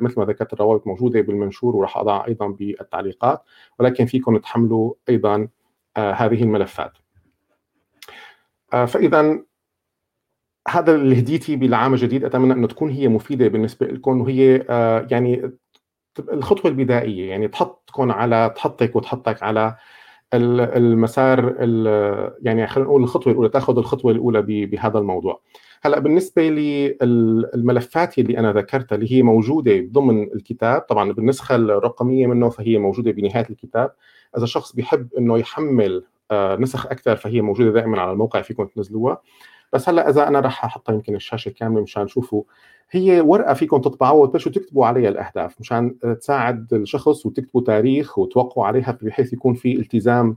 مثل 0.02 0.20
ما 0.20 0.24
ذكرت 0.24 0.52
الروابط 0.52 0.86
موجودة 0.86 1.20
بالمنشور 1.20 1.76
وراح 1.76 1.96
أضع 1.96 2.26
أيضا 2.26 2.46
بالتعليقات. 2.48 3.42
ولكن 3.78 4.06
فيكم 4.06 4.36
تحملوا 4.36 4.94
أيضا 5.08 5.48
هذه 5.96 6.42
الملفات. 6.42 6.92
فاذا 8.70 9.38
هذا 10.68 10.94
اللي 10.94 11.18
هديتي 11.18 11.56
بالعام 11.56 11.94
الجديد 11.94 12.24
أتمنى 12.24 12.52
إنه 12.52 12.66
تكون 12.66 12.90
هي 12.90 13.08
مفيدة 13.08 13.48
بالنسبة 13.48 13.86
لكم 13.86 14.20
وهي 14.20 14.56
يعني 15.10 15.50
الخطوة 16.32 16.70
البدائية. 16.70 17.30
يعني 17.30 17.48
تحطكم 17.48 18.12
على 18.12 18.52
تحطك 18.56 18.96
وتحطك 18.96 19.42
على 19.42 19.76
المسار 20.36 21.54
يعني 22.42 22.66
خلينا 22.66 22.88
نقول 22.88 23.02
الخطوة 23.02 23.32
الأولى 23.32 23.48
تأخذ 23.48 23.78
الخطوة 23.78 24.12
الأولى 24.12 24.66
بهذا 24.66 24.98
الموضوع. 24.98 25.40
هلأ 25.82 25.98
بالنسبة 25.98 26.42
للملفات 26.42 28.18
اللي 28.18 28.38
أنا 28.38 28.52
ذكرتها 28.52 28.96
اللي 28.96 29.12
هي 29.12 29.22
موجودة 29.22 29.88
ضمن 29.92 30.22
الكتاب 30.22 30.80
طبعا 30.80 31.12
بالنسخة 31.12 31.56
الرقمية 31.56 32.26
منه 32.26 32.48
فهي 32.48 32.78
موجودة 32.78 33.10
بنهاية 33.10 33.46
الكتاب. 33.50 33.92
إذا 34.36 34.46
شخص 34.46 34.72
بيحب 34.72 35.08
إنه 35.18 35.38
يحمل 35.38 36.04
آه، 36.30 36.56
نسخ 36.56 36.86
أكثر 36.86 37.16
فهي 37.16 37.40
موجودة 37.40 37.70
دائما 37.70 38.00
على 38.00 38.12
الموقع 38.12 38.42
فيكم 38.42 38.66
تنزلوها. 38.66 39.20
بس 39.74 39.88
هلأ 39.88 40.10
إذا 40.10 40.28
أنا 40.28 40.40
رح 40.40 40.64
أحطها 40.64 40.92
يمكن 40.92 41.14
الشاشة 41.14 41.48
كاملة 41.50 41.82
مشان 41.82 42.06
تشوفوا 42.06 42.42
هي 42.90 43.20
ورقة 43.20 43.54
فيكم 43.54 43.80
تطبعوها 43.80 44.22
وتبلشوا 44.22 44.52
تكتبوا 44.52 44.86
عليها 44.86 45.08
الأهداف 45.08 45.60
مشان 45.60 45.98
تساعد 46.20 46.74
الشخص 46.74 47.26
وتكتبوا 47.26 47.62
تاريخ 47.62 48.18
وتوقعوا 48.18 48.66
عليها 48.66 48.98
بحيث 49.02 49.32
يكون 49.32 49.54
في 49.54 49.76
التزام 49.76 50.36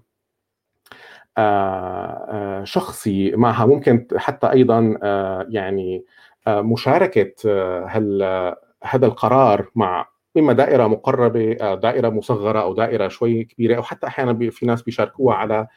آه، 1.37 2.63
شخصي 2.63 3.31
معها. 3.35 3.65
ممكن 3.65 4.07
حتى 4.17 4.51
أيضا 4.51 4.97
يعني 5.49 6.05
مشاركة 6.47 7.33
هل 7.87 8.23
هذا 8.83 9.05
القرار 9.05 9.71
مع 9.75 10.07
إما 10.37 10.53
دائرة 10.53 10.87
مقربة 10.87 11.75
دائرة 11.75 12.09
مصغرة 12.09 12.61
أو 12.61 12.73
دائرة 12.73 13.07
شوي 13.07 13.43
كبيرة 13.43 13.75
أو 13.75 13.83
حتى 13.83 14.07
أحيانا 14.07 14.49
في 14.49 14.65
ناس 14.65 14.81
بيشاركوها 14.81 15.35
على 15.35 15.67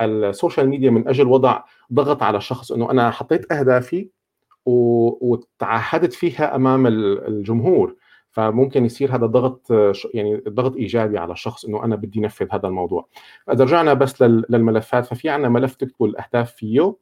السوشيال 0.00 0.68
ميديا 0.68 0.90
من 0.90 1.08
أجل 1.08 1.26
وضع 1.26 1.62
ضغط 1.92 2.22
على 2.22 2.38
الشخص 2.38 2.72
إنه 2.72 2.90
أنا 2.90 3.10
حطيت 3.10 3.52
أهدافي 3.52 4.10
وتعهدت 4.66 6.12
فيها 6.12 6.56
أمام 6.56 6.86
الجمهور. 6.86 7.96
فممكن 8.30 8.84
يصير 8.84 9.14
هذا 9.16 9.26
ضغط 9.26 9.70
يعني 10.14 10.42
ضغط 10.48 10.76
إيجابي 10.76 11.18
على 11.18 11.32
الشخص 11.32 11.64
إنه 11.64 11.84
أنا 11.84 11.96
بدي 11.96 12.20
نفذ 12.20 12.46
هذا 12.50 12.68
الموضوع. 12.68 13.08
إذا 13.52 13.64
رجعنا 13.64 13.94
بس 13.94 14.22
للملفات 14.22 15.06
ففي 15.06 15.28
عندنا 15.28 15.48
ملف 15.48 15.74
تكتبوا 15.74 16.08
الأهداف 16.08 16.52
فيه. 16.52 16.96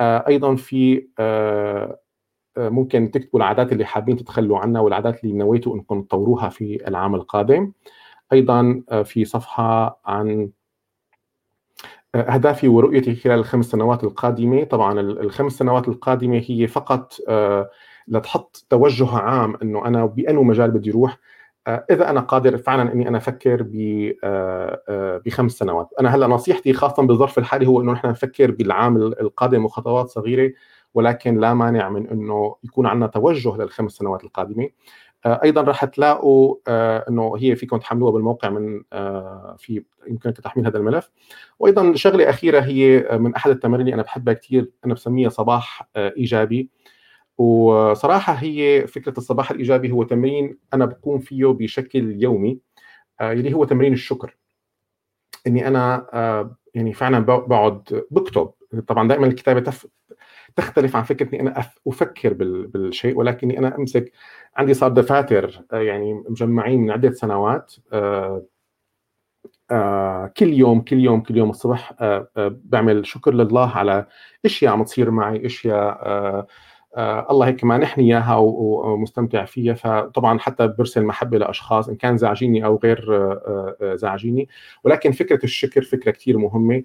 آه، 0.00 0.24
أيضا 0.28 0.54
في 0.54 1.08
آه، 1.18 2.00
آه، 2.56 2.68
ممكن 2.68 3.10
تكتبوا 3.10 3.40
العادات 3.40 3.72
اللي 3.72 3.84
حابين 3.84 4.16
تتخلوا 4.16 4.58
عنها 4.58 4.80
والعادات 4.80 5.24
اللي 5.24 5.34
نويتوا 5.34 5.74
إنكم 5.74 6.02
تطوروها 6.02 6.48
في 6.48 6.88
العام 6.88 7.14
القادم. 7.14 7.72
أيضا 8.32 8.82
في 9.04 9.24
صفحة 9.24 10.00
عن 10.06 10.50
أهدافي 12.14 12.68
ورؤيتي 12.68 13.14
خلال 13.16 13.38
الخمس 13.38 13.66
سنوات 13.70 14.04
القادمة. 14.04 14.64
طبعا 14.64 15.00
الخمس 15.00 15.52
سنوات 15.52 15.88
القادمة 15.88 16.42
هي 16.46 16.66
فقط 16.66 17.14
آه، 17.28 17.70
لتحط 18.08 18.66
توجه 18.70 19.16
عام 19.16 19.56
إنه 19.62 19.86
أنا 19.86 20.06
بأنه 20.06 20.42
مجال 20.42 20.70
بدي 20.70 20.90
أروح 20.90 21.18
آه، 21.66 21.86
إذا 21.90 22.10
أنا 22.10 22.20
قادر 22.20 22.56
فعلا 22.58 22.92
إني 22.92 23.08
أنا 23.08 23.18
أفكر 23.18 23.66
آه، 24.24 25.22
بخمس 25.26 25.52
سنوات. 25.52 25.88
أنا 26.00 26.14
هلأ 26.14 26.26
نصيحتي 26.26 26.72
خاصه 26.72 27.02
بالظرف 27.02 27.38
الحالي 27.38 27.66
هو 27.66 27.80
إنه 27.80 27.92
نحن 27.92 28.06
نفكر 28.08 28.50
بالعام 28.50 28.96
القادم 28.96 29.64
وخطوات 29.64 30.08
صغيرة 30.08 30.52
ولكن 30.94 31.38
لا 31.40 31.54
مانع 31.54 31.88
من 31.88 32.08
إنه 32.08 32.56
يكون 32.64 32.86
عندنا 32.86 33.06
توجه 33.06 33.56
للخمس 33.56 33.92
سنوات 33.92 34.24
القادمة. 34.24 34.64
آه، 34.64 34.68
أيضا 35.26 35.62
راح 35.62 35.84
تلاقوا 35.84 36.56
آه، 36.68 37.04
إنه 37.08 37.36
هي 37.38 37.56
فيكم 37.56 37.76
تحملوها 37.76 38.12
بالموقع 38.12 38.48
من 38.48 38.82
آه، 38.92 39.56
في 39.58 39.84
يمكنك 40.08 40.36
تحميل 40.40 40.66
هذا 40.66 40.78
الملف. 40.78 41.10
وأيضا 41.58 41.94
شغلة 41.94 42.30
أخيرة 42.30 42.60
هي 42.60 43.08
من 43.12 43.34
أحد 43.34 43.50
التمارين 43.50 43.86
اللي 43.86 43.94
أنا 43.94 44.02
بحبها 44.02 44.34
كثير 44.34 44.70
أنا 44.84 44.94
بسميها 44.94 45.28
صباح 45.28 45.88
إيجابي. 45.96 46.70
وصراحة 47.38 48.32
هي 48.32 48.86
فكرة 48.86 49.14
الصباح 49.18 49.50
الإيجابي 49.50 49.90
هو 49.90 50.02
تمرين 50.02 50.58
أنا 50.74 50.84
بقوم 50.84 51.18
فيه 51.18 51.46
بشكل 51.46 52.22
يومي 52.22 52.58
اللي 53.20 53.54
هو 53.54 53.64
تمرين 53.64 53.92
الشكر. 53.92 54.36
إني 55.46 55.68
أنا 55.68 56.06
يعني 56.74 56.92
فعلا 56.92 57.18
بقعد 57.18 58.04
بكتب. 58.10 58.50
طبعا 58.86 59.08
دائما 59.08 59.26
الكتابة 59.26 59.60
تختلف 60.58 60.96
عن 60.96 61.02
فكرة 61.02 61.28
إني 61.28 61.40
أنا 61.40 61.64
أفكر 61.86 62.32
بالشيء 62.72 63.18
ولكني 63.18 63.58
أنا 63.58 63.78
أمسك 63.78 64.12
عندي 64.56 64.74
صار 64.74 64.90
دفاتر 64.90 65.60
آه، 65.72 65.78
يعني 65.80 66.14
مجمعين 66.28 66.80
من 66.80 66.90
عدة 66.90 67.10
سنوات 67.10 67.74
آه، 67.92 68.42
آه، 69.70 70.32
كل 70.36 70.52
يوم 70.52 70.80
كل 70.80 70.98
يوم 70.98 71.20
كل 71.20 71.36
يوم 71.36 71.50
الصبح 71.50 71.92
بعمل 72.64 73.06
شكر 73.06 73.34
لله 73.34 73.68
على 73.70 74.06
أشياء 74.44 74.72
عم 74.72 74.84
تصير 74.84 75.10
معي 75.10 75.46
أشياء 75.46 76.46
الله 77.30 77.46
هيك 77.46 77.64
مانحني 77.64 78.04
إياها 78.04 78.36
ومستمتع 78.36 79.44
فيها. 79.44 79.74
فطبعا 79.74 80.38
حتى 80.38 80.66
برسل 80.66 81.04
محبه 81.04 81.38
لأشخاص 81.38 81.88
إن 81.88 81.96
كان 81.96 82.16
زعجيني 82.16 82.64
أو 82.64 82.80
غير 82.84 83.06
زعجيني. 83.96 84.48
ولكن 84.84 85.12
فكرة 85.12 85.40
الشكر 85.44 85.82
فكرة 85.82 86.10
كثير 86.10 86.38
مهمة. 86.38 86.82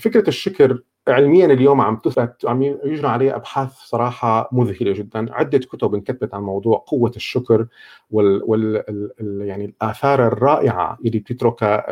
فكرة 0.00 0.28
الشكر 0.28 0.82
علميا 1.08 1.46
اليوم 1.46 1.80
عم 1.80 1.96
تثبت 1.96 2.46
عم 2.46 2.62
يجرى 2.62 3.08
عليها 3.08 3.36
أبحاث 3.36 3.72
صراحة 3.72 4.48
مذهلة 4.52 4.92
جدا. 4.92 5.26
عدة 5.30 5.58
كتب 5.58 5.94
انكتبت 5.94 6.34
عن 6.34 6.42
موضوع 6.42 6.84
قوة 6.86 7.12
الشكر 7.16 7.66
وال, 8.10 8.42
وال 8.44 8.76
ال 9.20 9.46
يعني 9.46 9.64
الآثار 9.64 10.26
الرائعة 10.26 10.98
اللي 11.04 11.18
بتتركها 11.18 11.84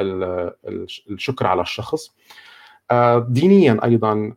الشكر 1.10 1.46
على 1.46 1.62
الشخص. 1.62 2.16
دينيا 3.28 3.78
أيضا 3.84 4.34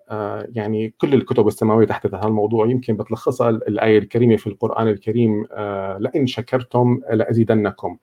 يعني 0.55 0.93
كل 0.97 1.13
الكتب 1.13 1.47
السماوية 1.47 1.85
تحدث 1.87 2.13
هذا 2.13 2.27
الموضوع 2.27 2.67
يمكن 2.67 2.97
بتلخصها 2.97 3.49
الآية 3.49 3.97
الكريمة 3.97 4.35
في 4.35 4.47
القرآن 4.47 4.87
الكريم 4.87 5.45
لئن 5.99 6.27
شكرتم 6.27 7.01
لأزيدنكم. 7.11 7.97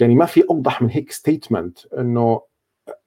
يعني 0.00 0.14
ما 0.14 0.24
في 0.24 0.44
أوضح 0.50 0.82
من 0.82 0.90
هيك 0.90 1.12
ستيتمنت 1.12 1.78
إنه 1.98 2.40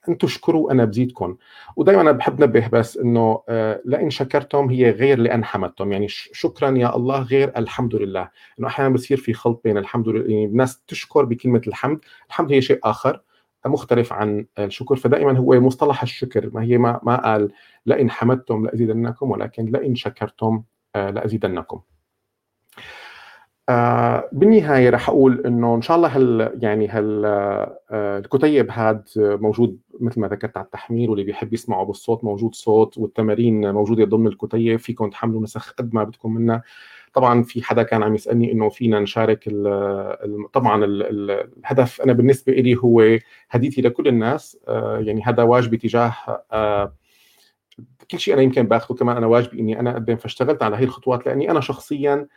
أنتم 0.09 0.27
اشكروا 0.27 0.71
أنا 0.71 0.85
بزيدكم. 0.85 1.37
ودائما 1.75 2.01
أنا 2.01 2.11
بحب 2.11 2.43
نبه 2.43 2.67
بس 2.67 2.97
إنه 2.97 3.43
آه، 3.49 3.81
لئن 3.85 4.09
شكرتم 4.09 4.69
هي 4.69 4.91
غير 4.91 5.19
لأن 5.19 5.43
حمدتم. 5.43 5.91
يعني 5.91 6.07
شكرا 6.09 6.77
يا 6.77 6.95
الله 6.95 7.21
غير 7.21 7.51
الحمد 7.57 7.95
لله. 7.95 8.29
إنه 8.59 8.67
أحيانا 8.67 8.93
بصير 8.93 9.17
في 9.17 9.33
خلط 9.33 9.61
بين 9.63 9.77
الحمد 9.77 10.09
لله 10.09 10.21
يعني 10.21 10.45
الناس 10.45 10.83
تشكر 10.87 11.25
بكلمة 11.25 11.61
الحمد. 11.67 11.99
الحمد 12.27 12.51
هي 12.51 12.61
شيء 12.61 12.79
آخر 12.83 13.21
مختلف 13.65 14.13
عن 14.13 14.45
الشكر. 14.59 14.95
فدائما 14.95 15.37
هو 15.37 15.59
مصطلح 15.59 16.01
الشكر. 16.01 16.49
ما 16.53 16.63
هي 16.63 16.77
ما 16.77 16.99
ما 17.03 17.15
قال 17.15 17.51
لئن 17.85 18.11
حمدتم 18.11 18.65
لأزيدنكم 18.65 19.31
ولكن 19.31 19.65
لئن 19.65 19.95
شكرتم 19.95 20.63
آه، 20.95 21.09
لأزيدنكم. 21.09 21.79
آه 23.69 24.29
بالنهاية 24.31 24.89
رح 24.89 25.09
أقول 25.09 25.45
إنه 25.45 25.75
إن 25.75 25.81
شاء 25.81 25.97
الله 25.97 26.15
هال 26.15 26.59
يعني 26.63 26.87
هال 26.87 27.25
آه 27.25 28.19
الكتيب 28.19 28.71
هاد 28.71 29.03
موجود 29.17 29.79
مثل 29.99 30.19
ما 30.21 30.27
ذكرت 30.27 30.57
على 30.57 30.65
التحميل 30.65 31.09
واللي 31.09 31.23
بيحب 31.23 31.53
يسمعه 31.53 31.85
بالصوت 31.85 32.23
موجود 32.23 32.55
صوت 32.55 32.97
والتمارين 32.97 33.71
موجودة 33.71 34.05
ضمن 34.05 34.27
الكتيب 34.27 34.79
فيكم 34.79 35.09
تحملوا 35.09 35.41
نسخ 35.41 35.71
قد 35.73 35.93
ما 35.93 36.03
بدكم 36.03 36.33
منها 36.33 36.63
طبعا 37.13 37.43
في 37.43 37.63
حدا 37.63 37.83
كان 37.83 38.03
عم 38.03 38.15
يسألني 38.15 38.51
إنه 38.51 38.69
فينا 38.69 38.99
نشارك 38.99 39.47
ال 39.47 39.67
ال 40.25 40.51
طبعا 40.51 40.85
ال 40.85 41.31
الهدف 41.57 42.01
أنا 42.01 42.13
بالنسبة 42.13 42.53
لي 42.53 42.75
هو 42.75 43.17
هديتي 43.49 43.81
لكل 43.81 44.07
الناس 44.07 44.57
آه 44.67 44.99
يعني 44.99 45.23
هذا 45.23 45.43
واجبي 45.43 45.77
تجاه 45.77 46.13
آه 46.51 46.93
كل 48.11 48.19
شيء 48.19 48.33
أنا 48.33 48.41
يمكن 48.43 48.63
باخذه 48.63 48.95
كمان 48.97 49.17
أنا 49.17 49.27
واجبي 49.27 49.59
إني 49.59 49.79
أنا 49.79 49.91
أقدم 49.91 50.15
فاشتغلت 50.15 50.63
على 50.63 50.77
هي 50.77 50.83
الخطوات 50.83 51.25
لأني 51.25 51.51
أنا 51.51 51.59
شخصيا 51.61 52.27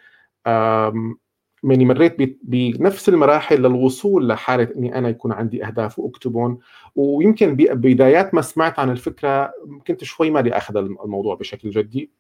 يعني 1.65 1.85
مريت 1.85 2.17
بنفس 2.43 3.09
المراحل 3.09 3.59
للوصول 3.59 4.29
لحالة 4.29 4.69
إني 4.77 4.99
أنا 4.99 5.09
يكون 5.09 5.33
عندي 5.33 5.67
أهداف 5.67 5.99
وأكتبهم. 5.99 6.59
ويمكن 6.97 7.55
بدايات 7.57 8.35
ما 8.35 8.43
سمعت 8.43 8.79
عن 8.79 8.91
الفكرة 8.91 9.53
كنت 9.87 10.05
شوي 10.05 10.31
ما 10.31 10.41
بدي 10.41 10.57
اخذ 10.57 10.77
الموضوع 10.77 11.35
بشكل 11.35 11.71
جدي. 11.71 12.11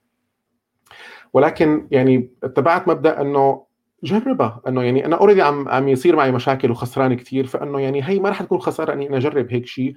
ولكن 1.32 1.88
يعني 1.90 2.30
اتبعت 2.42 2.88
مبدأ 2.88 3.20
إنه 3.20 3.64
جربها 4.04 4.62
إنه 4.68 4.82
يعني 4.82 5.06
أنا 5.06 5.16
اوريدي 5.16 5.42
عم 5.42 5.68
عم 5.68 5.88
يصير 5.88 6.16
معي 6.16 6.32
مشاكل 6.32 6.70
وخسران 6.70 7.14
كثير 7.14 7.46
فإنه 7.46 7.80
يعني 7.80 8.08
هي 8.08 8.20
ما 8.20 8.28
راح 8.28 8.42
تكون 8.42 8.58
خسارة 8.58 8.92
إني 8.92 9.08
أنا 9.08 9.16
أجرب 9.16 9.46
هيك 9.50 9.66
شيء 9.66 9.94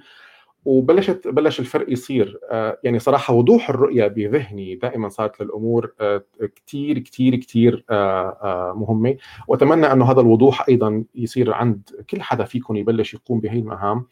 وبلشت 0.66 1.28
بلش 1.28 1.60
الفرق 1.60 1.92
يصير. 1.92 2.38
آه، 2.50 2.78
يعني 2.84 2.98
صراحة 2.98 3.34
وضوح 3.34 3.70
الرؤية 3.70 4.06
بذهني 4.06 4.74
دائما 4.74 5.08
صارت 5.08 5.42
للأمور 5.42 5.94
كثير 6.56 6.98
كثير 6.98 7.36
كثير 7.36 7.84
مهمة. 8.74 9.16
وأتمنى 9.48 9.92
أنه 9.92 10.10
هذا 10.10 10.20
الوضوح 10.20 10.68
أيضا 10.68 11.04
يصير 11.14 11.54
عند 11.54 11.82
كل 12.10 12.22
حدا 12.22 12.44
فيكم 12.44 12.76
يبلش 12.76 13.14
يقوم 13.14 13.40
بهي 13.40 13.58
المهام 13.58 14.06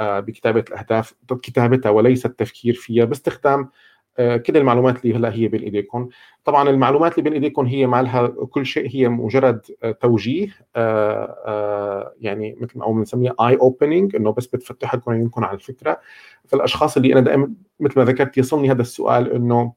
آه، 0.00 0.20
بكتابة 0.20 0.64
الأهداف 0.68 1.14
كتابتها 1.42 1.90
وليس 1.90 2.26
التفكير 2.26 2.74
فيها 2.74 3.04
باستخدام 3.04 3.60
آه، 3.60 3.70
كل 4.16 4.56
المعلومات 4.56 5.04
اللي 5.04 5.16
هلا 5.16 5.34
هي 5.34 5.48
بين 5.48 5.62
ايديكم. 5.62 6.08
طبعا 6.44 6.70
المعلومات 6.70 7.12
اللي 7.12 7.22
بين 7.22 7.32
ايديكم 7.32 7.66
هي 7.66 7.86
مالها 7.86 8.26
كل 8.26 8.66
شيء 8.66 8.96
هي 8.96 9.08
مجرد 9.08 9.60
آه، 9.82 9.90
توجيه 9.90 10.48
آه، 10.76 12.14
يعني 12.20 12.56
مثل 12.60 12.78
ما 12.78 12.86
بنسميها 12.86 13.34
eye 13.40 13.56
opening 13.56 14.16
إنه 14.16 14.32
بس 14.32 14.46
بتفتح 14.46 14.94
لكم 14.94 15.10
عيونكم 15.10 15.44
على 15.44 15.54
الفكرة. 15.54 16.00
فالأشخاص 16.48 16.96
اللي 16.96 17.12
أنا 17.12 17.20
دائما 17.20 17.54
مثل 17.80 17.98
ما 17.98 18.04
ذكرت 18.04 18.38
يصلني 18.38 18.70
هذا 18.70 18.82
السؤال 18.82 19.32
إنه 19.32 19.72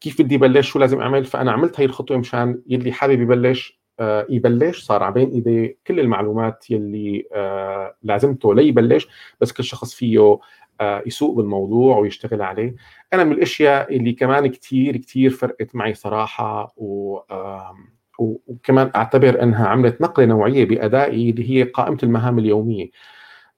كيف 0.00 0.22
بدي 0.22 0.38
بلش 0.38 0.70
شو 0.70 0.78
لازم 0.78 1.00
أعمل؟ 1.00 1.24
فأنا 1.24 1.52
عملت 1.52 1.80
هي 1.80 1.84
الخطوة 1.84 2.16
مشان 2.16 2.62
يلي 2.66 2.92
حابب 2.92 3.20
يبلش 3.20 3.80
يبلش. 4.28 4.82
صار 4.82 5.02
على 5.02 5.14
بين 5.14 5.30
ايديه 5.30 5.78
كل 5.86 6.00
المعلومات 6.00 6.70
يلي 6.70 7.24
لازمته 8.02 8.54
ليبلش 8.54 9.08
بس 9.40 9.52
كل 9.52 9.64
شخص 9.64 9.94
فيه 9.94 10.18
آه، 10.20 10.40
يسوق 10.82 11.36
بالموضوع 11.36 11.98
ويشتغل 11.98 12.42
عليه. 12.42 12.74
أنا 13.12 13.24
من 13.24 13.32
الأشياء 13.32 13.96
اللي 13.96 14.12
كمان 14.12 14.46
كثير 14.46 14.96
كثير 14.96 15.30
فرقت 15.30 15.74
معي 15.74 15.94
صراحة 15.94 16.74
و 16.76 17.18
وكمان 18.18 18.90
أعتبر 18.96 19.42
إنها 19.42 19.66
عملت 19.66 20.00
نقلة 20.00 20.26
نوعية 20.26 20.64
بأدائي 20.64 21.30
اللي 21.30 21.50
هي 21.50 21.62
قائمة 21.62 21.98
المهام 22.02 22.38
اليومية. 22.38 22.90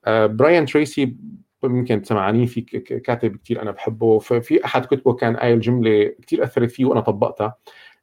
براين 0.06 0.62
آه، 0.62 0.66
تريسي 0.66 1.16
يمكن 1.64 2.04
سمعانين 2.04 2.46
في 2.46 2.60
كاتب 2.60 3.36
كثير 3.36 3.62
أنا 3.62 3.70
بحبه. 3.70 4.18
ففي 4.18 4.64
أحد 4.64 4.84
كتبه 4.86 5.12
كان 5.12 5.36
قايل 5.36 5.60
جملة 5.60 6.12
كثير 6.22 6.44
أثرت 6.44 6.70
فيه 6.70 6.84
وأنا 6.84 7.00
طبقتها. 7.00 7.56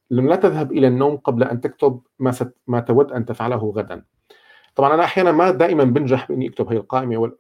لا 0.10 0.36
تذهب 0.36 0.72
إلى 0.72 0.88
النوم 0.88 1.18
قبل 1.18 1.44
أن 1.44 1.62
تكتب 1.62 2.02
ما 2.20 2.32
ست... 2.32 2.56
ما 2.68 2.80
تود 2.80 3.12
أن 3.12 3.26
تفعله 3.26 3.58
غدا. 3.58 4.04
طبعا 4.76 4.94
أنا 4.94 5.04
أحيانا 5.04 5.32
ما 5.32 5.52
دائما 5.52 5.84
بنجح 5.84 6.28
بإني 6.28 6.50
أكتب 6.50 6.68
هي 6.68 6.78
القائمة 6.78 7.32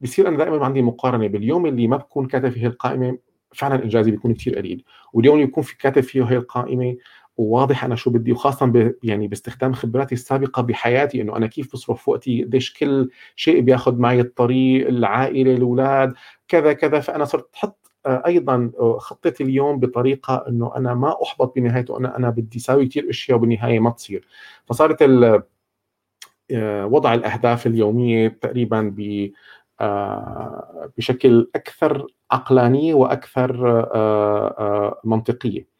فبصير 0.00 0.28
أنا 0.28 0.36
دائما 0.36 0.64
عندي 0.64 0.82
مقارنة 0.82 1.26
باليوم 1.26 1.66
اللي 1.66 1.86
ما 1.86 1.96
بكون 1.96 2.26
كاتب 2.26 2.48
فيه 2.48 2.66
القائمة 2.66 3.18
فعلا 3.54 3.82
انجازي 3.84 4.10
بيكون 4.10 4.34
كثير 4.34 4.58
قليل. 4.58 4.84
واليوم 5.12 5.34
اللي 5.34 5.46
بيكون 5.46 5.62
في 5.62 5.78
كاتب 5.78 6.02
فيه 6.02 6.24
هي 6.24 6.36
القائمة 6.36 6.96
وواضح 7.36 7.84
أنا 7.84 7.96
شو 7.96 8.10
بدي 8.10 8.32
وخاصه 8.32 8.66
ب 8.66 8.94
يعني 9.02 9.28
باستخدام 9.28 9.72
خبراتي 9.72 10.14
السابقة 10.14 10.62
بحياتي 10.62 11.22
إنه 11.22 11.36
أنا 11.36 11.46
كيف 11.46 11.72
بصرف 11.72 12.08
وقتي 12.08 12.44
قديش 12.44 12.74
كل 12.74 13.10
شيء 13.36 13.60
بياخذ 13.60 13.96
معي 13.98 14.20
الطريق 14.20 14.88
العائلة 14.88 15.52
الأولاد 15.54 16.14
كذا 16.48 16.72
كذا. 16.72 17.00
فأنا 17.00 17.24
صرت 17.24 17.48
أحط 17.54 17.86
آه، 18.06 18.22
أيضا 18.26 18.70
آه، 18.80 18.98
خطتي 18.98 19.44
اليوم 19.44 19.80
بطريقة 19.80 20.44
إنه 20.48 20.76
أنا 20.76 20.94
ما 20.94 21.16
أحبط 21.22 21.54
بنهايته 21.56 21.98
أنا 21.98 22.16
أنا 22.16 22.30
بدي 22.30 22.58
أسوي 22.58 22.86
كثير 22.86 23.10
أشياء 23.10 23.38
وبالنهاية 23.38 23.80
ما 23.80 23.90
تصير. 23.90 24.26
فصارت 24.66 25.02
آه، 26.50 26.86
وضع 26.86 27.14
الأهداف 27.14 27.66
اليومية 27.66 28.28
تقريبا 28.28 28.94
ب 28.96 29.30
بشكل 30.98 31.50
أكثر 31.54 32.06
عقلانية 32.30 32.94
وأكثر 32.94 33.52
منطقية. 35.04 35.76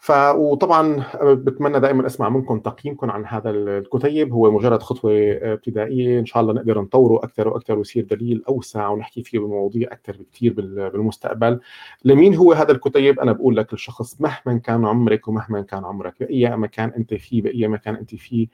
ف 0.00 0.12
وطبعا 0.36 1.04
بتمنى 1.22 1.80
دائما 1.80 2.06
أسمع 2.06 2.28
منكم 2.28 2.60
تقييمكم 2.60 3.10
عن 3.10 3.26
هذا 3.26 3.50
الكتيب. 3.50 4.32
هو 4.32 4.50
مجرد 4.50 4.82
خطوة 4.82 5.12
ابتدائية. 5.42 6.20
إن 6.20 6.26
شاء 6.26 6.42
الله 6.42 6.52
نقدر 6.52 6.80
نطوره 6.80 7.24
أكثر 7.24 7.48
وأكثر 7.48 7.78
ويصير 7.78 8.04
دليل 8.04 8.42
أوسع 8.48 8.88
ونحكي 8.88 9.22
فيه 9.22 9.38
بمواضيع 9.38 9.92
أكثر 9.92 10.16
بكثير 10.16 10.52
بالمستقبل. 10.52 11.60
لمين 12.04 12.34
هو 12.34 12.52
هذا 12.52 12.72
الكتيب؟ 12.72 13.20
أنا 13.20 13.32
بقول 13.32 13.56
لك 13.56 13.72
الشخص 13.72 14.20
مهما 14.20 14.58
كان 14.58 14.86
عمرك 14.86 15.28
ومهما 15.28 15.62
كان 15.62 15.84
عمرك. 15.84 16.14
بأي 16.20 16.56
مكان 16.56 16.88
أنت 16.96 17.14
فيه 17.14 17.42
بأي 17.42 17.68
مكان 17.68 17.94
أنت 17.94 18.14
فيه 18.14 18.46
آه، 18.46 18.52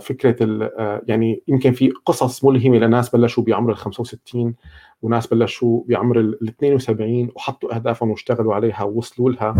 فكرة 0.00 0.36
آه، 0.78 1.02
يعني 1.06 1.42
يمكن 1.48 1.72
في 1.72 1.92
قصص 2.06 2.44
ملهمة 2.44 2.78
لناس 2.78 3.10
بلشوا 3.10 3.44
بعمر 3.44 3.70
ال 3.72 3.76
65 3.76 4.54
وناس 5.02 5.26
بلشوا 5.26 5.82
بعمر 5.86 6.20
ال 6.20 6.48
72 6.48 7.30
وحطوا 7.36 7.74
أهدافهم 7.74 8.10
واشتغلوا 8.10 8.54
عليها 8.54 8.82
ووصلوا 8.82 9.30
لها. 9.30 9.54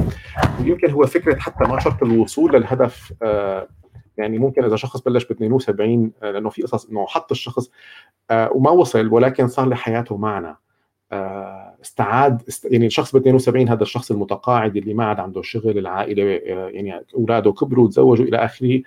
ويمكن 0.61 0.91
هو 0.91 1.07
فكرة 1.07 1.39
حتى 1.39 1.65
ما 1.65 1.81
شرط 1.81 2.03
الوصول 2.03 2.53
للهدف 2.53 3.13
آه، 3.23 3.69
يعني 4.19 4.39
ممكن 4.39 4.65
إذا 4.65 4.77
شخص 4.77 5.01
بلش 5.01 5.25
ب 5.25 5.31
72 5.31 6.13
لأنه 6.23 6.51
في 6.51 6.63
قصص 6.63 6.89
إنه 6.91 7.07
حط 7.07 7.31
الشخص 7.31 7.71
وما 8.33 8.71
وصل 8.71 9.13
ولكن 9.13 9.49
صار 9.49 9.69
لحياته 9.69 10.17
معنى 10.17 10.57
استعاد 11.83 12.43
يعني 12.65 12.87
الشخص 12.87 13.17
ب 13.17 13.17
72 13.17 13.69
هذا 13.69 13.83
الشخص 13.83 14.11
المتقاعد 14.11 14.77
اللي 14.77 14.95
ما 14.95 15.05
عاد 15.05 15.21
عنده 15.21 15.43
شغل 15.43 15.79
العائلة 15.79 16.23
يعني 16.49 17.05
أولاده 17.15 17.53
كبروا 17.53 17.89
تزوجوا 17.89 18.25
إلى 18.25 18.37
آخره. 18.37 18.83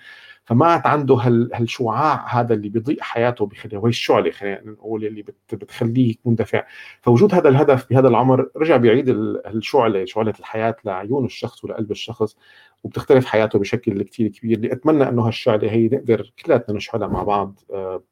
فما 0.50 0.82
عنده 0.86 1.16
هالشعاع 1.16 2.40
هذا 2.40 2.54
اللي 2.54 2.70
بيضيء 2.70 3.02
حياته 3.02 3.46
بخليه 3.46 3.78
وهي 3.78 3.90
الشعلة 3.90 4.32
خلينا 4.32 4.62
نقول 4.66 5.06
اللي 5.06 5.24
بتخليه 5.54 6.10
يكون 6.10 6.36
دافع. 6.36 6.64
فوجود 7.02 7.34
هذا 7.34 7.50
الهدف 7.50 7.90
بهذا 7.90 8.08
العمر 8.08 8.50
رجع 8.56 8.78
بيعيد 8.78 9.10
الشعلة 9.10 10.06
شعلة 10.06 10.34
الحياة 10.40 10.76
لعيون 10.86 11.26
الشخص 11.26 11.64
ولقلب 11.64 11.92
الشخص 11.92 12.38
وبتختلف 12.84 13.26
حياته 13.26 13.60
بشكل 13.60 14.04
كثير 14.04 14.28
كبير. 14.28 14.58
اللي 14.58 14.72
اتمنى 14.74 15.10
إنه 15.10 15.28
هالشعلة 15.28 15.72
هي 15.72 15.88
نقدر 15.88 16.32
كلياتنا 16.46 16.76
نشعلها 16.76 17.08
مع 17.08 17.24
بعض. 17.24 17.60
آه 17.74 18.04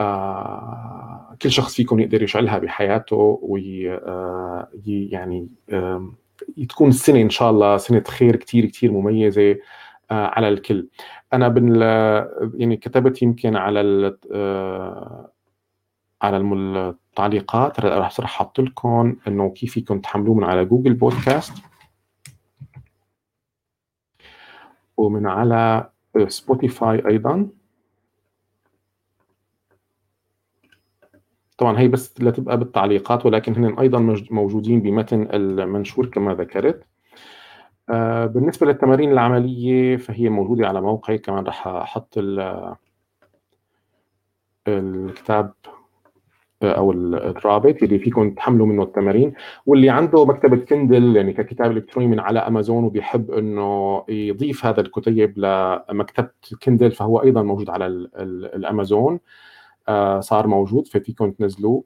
آه 0.00 1.36
كل 1.42 1.50
شخص 1.50 1.74
فيكم 1.74 2.00
يقدر 2.00 2.22
يشعلها 2.22 2.58
بحياته 2.58 3.38
وي 3.42 3.92
آه 3.92 4.68
يعني 4.86 5.48
آه 5.70 6.12
تكون 6.68 6.88
السنة 6.88 7.20
إن 7.20 7.30
شاء 7.30 7.50
الله 7.50 7.76
سنة 7.76 8.02
خير 8.08 8.36
كثير 8.36 8.66
كثير 8.66 8.92
مميزة. 8.92 9.56
على 10.10 10.48
الكل. 10.48 10.88
أنا 11.32 11.48
بن 11.48 11.80
يعني 12.54 12.76
كتبت 12.76 13.22
يمكن 13.22 13.56
على 13.56 13.80
آه، 14.32 15.30
على 16.22 16.36
التعليقات 16.36 17.80
راح 17.80 18.20
أحط 18.20 18.60
لكم 18.60 19.16
إنه 19.28 19.50
كيف 19.50 19.72
فيكم 19.72 20.00
تحملوه 20.00 20.34
من 20.34 20.44
على 20.44 20.64
جوجل 20.64 20.94
بودكاست. 20.94 21.52
ومن 24.96 25.26
على 25.26 25.90
سبوتيفاي 26.28 27.06
أيضا. 27.06 27.48
طبعا 31.58 31.78
هي 31.78 31.88
بس 31.88 32.20
لتبقى 32.20 32.58
بالتعليقات 32.58 33.26
ولكن 33.26 33.54
هن 33.64 33.78
أيضا 33.78 34.16
موجودين 34.30 34.80
بمتن 34.82 35.28
المنشور 35.32 36.06
كما 36.06 36.34
ذكرت. 36.34 36.86
آه، 37.90 38.26
بالنسبة 38.26 38.66
للتمارين 38.66 39.12
العملية 39.12 39.96
فهي 39.96 40.28
موجودة 40.28 40.68
على 40.68 40.80
موقعي 40.80 41.18
كمان 41.18 41.44
رح 41.44 41.66
أحط 41.66 42.18
الكتاب 44.68 45.52
آه، 46.62 46.72
أو 46.72 46.92
الرابط 46.92 47.82
اللي 47.82 47.98
فيكم 47.98 48.30
تحملوا 48.30 48.66
منه 48.66 48.82
التمارين 48.82 49.34
واللي 49.66 49.90
عنده 49.90 50.24
مكتبة 50.24 50.56
كندل 50.56 51.16
يعني 51.16 51.32
ككتاب 51.32 51.70
إلكتروني 51.70 52.08
من 52.08 52.20
على 52.20 52.38
أمازون 52.38 52.84
وبيحب 52.84 53.30
إنه 53.30 54.04
يضيف 54.08 54.66
هذا 54.66 54.80
الكتيب 54.80 55.38
لمكتبة 55.38 56.28
كندل 56.62 56.92
فهو 56.92 57.22
أيضا 57.22 57.42
موجود 57.42 57.70
على 57.70 57.86
الأمازون 57.86 59.20
آه، 59.88 60.20
صار 60.20 60.46
موجود 60.46 60.86
ففيكم 60.88 61.30
تنزلوه. 61.32 61.84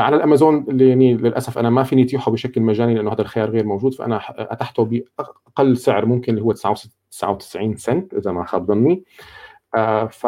على 0.00 0.16
الأمازون 0.16 0.64
اللي 0.68 0.88
يعني 0.88 1.14
للأسف 1.14 1.58
أنا 1.58 1.70
ما 1.70 1.82
فيني 1.82 2.02
اتيحه 2.02 2.32
بشكل 2.32 2.60
مجاني 2.60 2.94
لأنه 2.94 3.12
هذا 3.12 3.22
الخيار 3.22 3.50
غير 3.50 3.64
موجود 3.64 3.94
فأنا 3.94 4.20
أتحته 4.52 4.84
بأقل 4.84 5.76
سعر 5.76 6.06
ممكن 6.06 6.32
اللي 6.32 6.44
هو 6.44 6.52
99 6.52 7.76
سنت 7.76 8.14
إذا 8.14 8.32
ما 8.32 8.44
خاب 8.44 8.66
ظني. 8.66 9.04
آه، 9.76 10.06
ف 10.06 10.26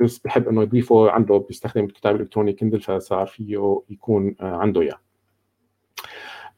بس 0.00 0.18
بحب 0.18 0.48
إنه 0.48 0.62
يضيفه 0.62 1.10
عنده 1.10 1.38
بيستخدم 1.38 1.84
الكتاب 1.84 2.16
الالكتروني 2.16 2.52
كندل 2.52 2.80
فصار 2.80 3.26
فيه 3.26 3.82
يكون 3.90 4.34
عنده 4.40 4.80
إياه. 4.80 4.98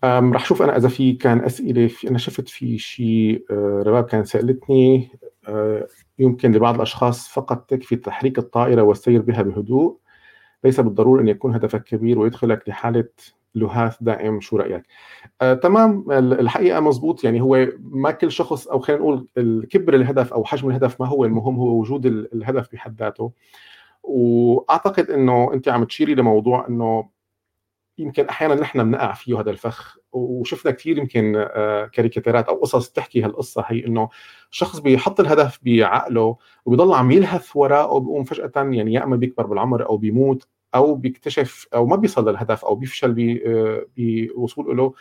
رح 0.05 0.44
شوف 0.44 0.62
أنا 0.62 0.77
إذا 0.77 0.88
في 0.88 1.12
كان 1.12 1.40
أسئلة 1.40 1.87
في 1.87 2.11
أنا 2.11 2.18
شفت 2.18 2.49
في 2.49 2.79
شيء 2.79 3.44
رباب 3.87 4.05
كان 4.05 4.25
سألتني 4.25 5.09
يمكن 6.18 6.53
لبعض 6.53 6.75
الأشخاص 6.75 7.29
فقط 7.29 7.70
تكفي 7.70 7.96
تحريك 7.96 8.38
الطائرة 8.38 8.83
والسير 8.83 9.23
بها 9.23 9.42
بهدوء. 9.42 9.99
ليس 10.64 10.81
بالضرورة 10.81 11.20
أن 11.20 11.29
يكون 11.29 11.55
هدفك 11.55 11.85
كبير 11.85 12.18
ويدخلك 12.18 12.68
لحالة 12.68 13.09
لهاث 13.55 13.96
دائم. 14.01 14.40
شو 14.40 14.57
رأيك؟ 14.57 14.83
آه، 15.40 15.55
تمام. 15.55 16.05
الحقيقة 16.11 16.81
مزبوط 16.81 17.25
يعني 17.25 17.40
هو 17.40 17.66
ما 17.81 18.11
كل 18.11 18.33
شخص 18.33 18.68
أو 18.68 18.79
خلينا 18.79 19.03
نقول 19.03 19.29
كبر 19.70 19.94
الهدف 19.94 20.33
أو 20.33 20.44
حجم 20.44 20.68
الهدف 20.68 21.01
ما 21.01 21.07
هو 21.07 21.25
المهم 21.25 21.57
هو 21.57 21.81
وجود 21.81 22.07
الهدف 22.07 22.73
بحد 22.73 23.01
ذاته. 23.01 23.33
وأعتقد 24.03 25.11
أنه 25.11 25.55
أنت 25.55 25.68
عم 25.68 25.85
تشيري 25.85 26.14
لموضوع 26.14 26.68
أنه 26.68 27.09
يمكن 28.00 28.28
أحيانا 28.28 28.54
نحن 28.54 28.84
بنقع 28.84 29.12
فيه 29.12 29.40
هذا 29.40 29.50
الفخ 29.50 29.98
وشفنا 30.12 30.72
كثير 30.72 30.98
يمكن 30.98 31.36
آه، 31.36 31.86
كاريكاتيرات 31.86 32.48
أو 32.48 32.54
قصص 32.54 32.90
تحكي 32.90 33.22
هالقصة 33.22 33.64
هي 33.66 33.86
إنه 33.86 34.08
شخص 34.50 34.78
بيحط 34.78 35.20
الهدف 35.20 35.58
بعقله 35.62 36.36
وبيضل 36.64 36.94
عم 36.94 37.10
يلهث 37.10 37.56
وراءه 37.56 37.92
وبقوم 37.92 38.24
فجاه 38.24 38.52
يعني 38.56 38.92
يا 38.92 39.04
إما 39.04 39.16
بيكبر 39.16 39.46
بالعمر 39.46 39.86
أو 39.88 39.96
بيموت 39.96 40.48
أو 40.74 40.94
بيكتشف 40.94 41.68
أو 41.74 41.86
ما 41.86 41.96
بيصل 41.96 42.28
للهدف 42.28 42.64
أو 42.64 42.74
بيفشل 42.74 43.40
آه، 43.46 43.86
بوصول 43.96 44.76
له 44.76 44.94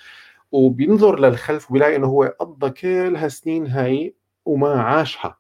وبينظر 0.52 1.20
للخلف 1.20 1.72
وبيلاقي 1.72 1.96
إنه 1.96 2.08
هو 2.08 2.36
قضى 2.40 2.70
كل 2.70 3.16
هالسنين 3.16 3.68
هاي 3.68 4.16
وما 4.46 4.82
عاشها. 4.82 5.39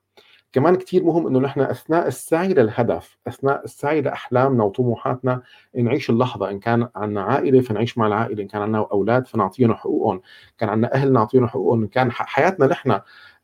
كمان 0.51 0.75
كثير 0.75 1.03
مهم 1.03 1.27
إنه 1.27 1.39
نحن 1.39 1.61
أثناء 1.61 2.07
السعي 2.07 2.47
للهدف 2.47 3.17
أثناء 3.27 3.63
السعي 3.63 4.01
لأحلامنا 4.01 4.63
وطموحاتنا 4.63 5.41
نعيش 5.75 6.09
اللحظة. 6.09 6.49
إن 6.49 6.59
كان 6.59 6.87
عندنا 6.95 7.21
عائلة 7.21 7.61
فنعيش 7.61 7.97
مع 7.97 8.07
العائلة 8.07 8.43
إن 8.43 8.47
كان 8.47 8.61
عندنا 8.61 8.87
أولاد 8.91 9.27
فنعطيهم 9.27 9.73
حقوقهم 9.73 10.21
كان 10.57 10.69
عندنا 10.69 10.93
أهل 10.93 11.13
نعطيهم 11.13 11.47
حقوقهم 11.47 11.81
إن 11.81 11.87
كان 11.87 12.11
حياتنا 12.11 12.67
نحن 12.67 12.99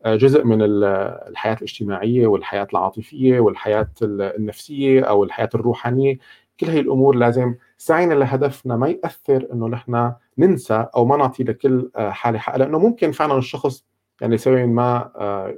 آه، 0.05 0.15
جزء 0.15 0.43
من 0.43 0.57
الحياة 0.61 1.53
الاجتماعية 1.55 2.27
والحياة 2.27 2.67
العاطفية 2.73 3.39
والحياة 3.39 3.89
النفسية 4.01 5.01
أو 5.01 5.23
الحياة 5.23 5.49
الروحانية. 5.55 6.17
كل 6.59 6.67
هي 6.67 6.79
الأمور 6.79 7.15
لازم 7.15 7.55
سعينا 7.77 8.13
لهدفنا 8.13 8.75
ما 8.77 8.87
يأثر 8.87 9.47
إنه 9.53 9.67
نحن 9.67 10.13
ننسى 10.37 10.87
أو 10.95 11.05
ما 11.05 11.17
نعطي 11.17 11.43
لكل 11.43 11.91
آه، 11.95 12.09
حاله 12.09 12.39
حق 12.39 12.57
لأنه 12.57 12.79
ممكن 12.79 13.11
فعلا 13.11 13.37
الشخص 13.37 13.85
يعني 14.21 14.35
لسبب 14.35 14.57
ما 14.69 15.11
آه، 15.15 15.55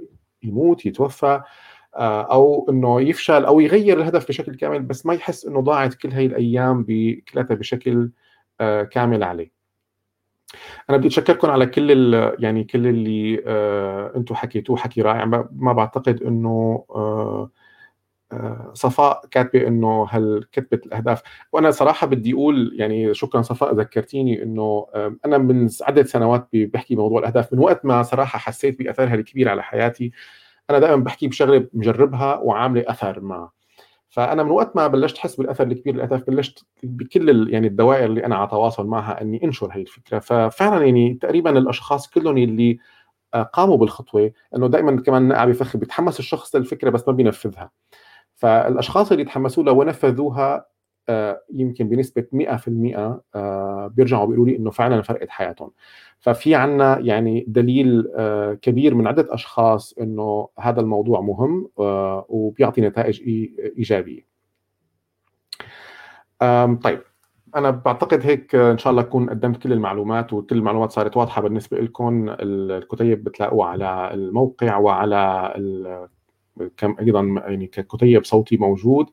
يموت 0.48 0.86
يتوفى 0.86 1.42
آه، 1.96 2.22
أو 2.22 2.68
إنه 2.70 3.02
يفشل 3.02 3.46
أو 3.46 3.60
يغير 3.60 3.98
الهدف 3.98 4.28
بشكل 4.28 4.56
كامل 4.56 4.82
بس 4.82 5.06
ما 5.06 5.14
يحس 5.14 5.46
إنه 5.46 5.62
ضاعت 5.62 5.94
كل 5.94 6.12
هاي 6.12 6.26
الأيام 6.26 6.84
كلها 7.34 7.44
بشكل 7.44 8.12
آه، 8.62 8.84
كامل 8.84 9.24
عليه. 9.24 9.52
أنا 10.90 10.98
بدي 10.98 11.08
أتشكركم 11.08 11.50
على 11.50 11.66
كل 11.66 12.14
يعني 12.40 12.64
كل 12.64 12.88
اللي 12.88 13.44
آه، 13.48 14.14
أنتم 14.16 14.36
حكيتوه 14.36 14.78
حكي 14.78 15.02
رائع. 15.02 15.26
ما 15.52 15.74
بعتقد 15.74 16.24
إنه 16.24 16.86
صفاء 18.74 19.22
كاتبة 19.32 19.68
إنه 19.68 20.08
هل 20.10 20.46
كتبت 20.52 20.86
الأهداف. 20.86 21.22
وأنا 21.54 21.72
صراحة 21.72 22.08
بدي 22.08 22.34
أقول 22.34 22.72
يعني 22.76 23.14
شكرا 23.14 23.42
صفاء 23.42 23.74
ذكرتيني 23.74 24.44
إنه 24.44 24.88
أنا 25.26 25.38
من 25.38 25.70
عده 25.82 26.04
سنوات 26.04 26.50
بحكي 26.54 26.96
موضوع 26.96 27.20
الأهداف. 27.20 27.54
من 27.54 27.60
وقت 27.60 27.86
ما 27.86 28.04
صراحة 28.04 28.40
حسيت 28.40 28.80
بأثرها 28.80 29.16
الكبير 29.16 29.50
على 29.50 29.64
حياتي 29.64 30.12
أنا 30.70 30.80
دائما 30.80 31.04
بحكي 31.04 31.28
بشغلة 31.28 31.68
مجربها 31.74 32.38
وعاملة 32.38 32.84
أثر 32.88 33.20
ما. 33.20 33.50
فأنا 34.10 34.44
من 34.44 34.52
وقت 34.52 34.76
ما 34.76 34.88
بلشت 34.88 35.18
أحس 35.18 35.36
بالأثر 35.36 35.68
الكبير 35.68 35.96
للأهداف 35.96 36.24
بلشت 36.28 36.66
بكل 36.84 37.54
يعني 37.54 37.68
الدوائر 37.68 38.06
اللي 38.06 38.26
أنا 38.26 38.36
على 38.36 38.48
تواصل 38.48 38.88
معها 38.88 39.22
إني 39.22 39.44
أنشر 39.44 39.72
هي 39.72 39.82
الفكرة. 39.82 40.20
ففعلا 40.20 40.86
يعني 40.86 41.18
تقريبا 41.22 41.58
الأشخاص 41.58 42.08
كلهم 42.10 42.38
اللي 42.38 42.78
آه، 43.34 43.44
قاموا 43.44 43.78
بالخطوة 43.78 44.32
إنه 44.56 44.68
دائما 44.68 45.02
كمان 45.02 45.32
عم 45.32 45.50
بفخر 45.50 45.80
بيتحمس 45.80 46.20
الشخص 46.20 46.56
للفكرة 46.56 46.90
بس 46.90 47.08
ما 47.08 47.14
بينفذها. 47.14 47.72
فالأشخاص 48.38 49.12
اللي 49.12 49.24
تحمسوا 49.24 49.64
لها 49.64 49.74
ونفذوها 49.74 50.66
آه، 51.10 51.42
يمكن 51.54 51.90
بنسبة 51.90 52.26
100% 52.32 53.22
آه، 53.36 53.88
بيرجعوا 53.88 54.26
بيقولوا 54.26 54.46
لي 54.46 54.56
إنه 54.56 54.72
فعلا 54.72 55.02
فرقت 55.02 55.30
حياتهم. 55.30 55.72
ففي 56.20 56.56
عنا 56.56 57.00
يعني 57.00 57.46
دليل 57.48 58.12
آه، 58.16 58.54
كبير 58.54 58.96
من 58.96 59.08
عدة 59.08 59.34
أشخاص 59.34 59.94
إنه 60.02 60.50
هذا 60.60 60.82
الموضوع 60.82 61.22
مهم 61.22 61.70
وبيعطي 62.30 62.82
نتائج 62.82 63.22
إيجابية. 63.78 64.28
طيب 66.84 67.02
أنا 67.56 67.70
بعتقد 67.70 68.22
هيك 68.26 68.56
إن 68.56 68.78
شاء 68.78 68.92
الله 68.92 69.02
أكون 69.02 69.30
قدمت 69.30 69.64
كل 69.64 69.74
المعلومات 69.74 70.34
وكل 70.34 70.58
المعلومات 70.58 70.92
صارت 70.92 71.18
واضحة 71.18 71.42
بالنسبة 71.42 71.78
لكم 71.78 72.36
الكتيب 72.40 73.24
بتلاقوها 73.24 73.68
على 73.68 74.12
الموقع 74.14 74.78
وعلى 74.78 75.54
كم 76.78 76.96
أيضا 77.00 77.22
يعني 77.48 77.68
ككتيب 77.68 78.26
صوتي 78.26 78.58
موجود. 78.58 79.06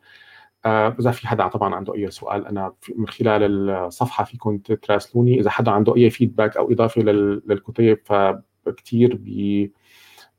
آه، 0.66 0.96
إذا 1.00 1.10
في 1.10 1.28
حدا 1.28 1.48
طبعا 1.48 1.74
عنده 1.74 1.94
أي 1.94 2.10
سؤال 2.10 2.46
أنا 2.46 2.72
من 2.96 3.06
خلال 3.08 3.70
الصفحة 3.70 4.24
فيكم 4.24 4.58
تراسلوني. 4.58 5.40
إذا 5.40 5.50
حدا 5.50 5.70
عنده 5.70 5.96
أي 5.96 6.10
فيدباك 6.10 6.56
أو 6.56 6.72
إضافة 6.72 7.02
للكتيب 7.02 7.98
فكتير 8.04 9.16
بي 9.16 9.72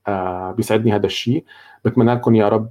آه 0.07 0.51
بيسعدني 0.51 0.91
هذا 0.95 1.05
الشيء. 1.05 1.45
بتمنى 1.85 2.13
لكم 2.13 2.35
يا 2.35 2.49
رب 2.49 2.69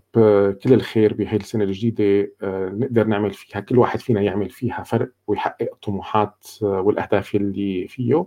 كل 0.63 0.73
الخير 0.73 1.15
بهي 1.15 1.37
السنة 1.37 1.65
الجديدة 1.65 2.33
آه 2.43 2.69
نقدر 2.69 3.07
نعمل 3.07 3.31
فيها 3.33 3.61
كل 3.61 3.79
واحد 3.79 4.01
فينا 4.01 4.21
يعمل 4.21 4.51
فيها 4.51 4.83
فرق 4.83 5.11
ويحقق 5.27 5.69
الطموحات 5.73 6.47
آه 6.63 6.81
والأهداف 6.81 7.35
اللي 7.35 7.89
فيه 7.89 8.27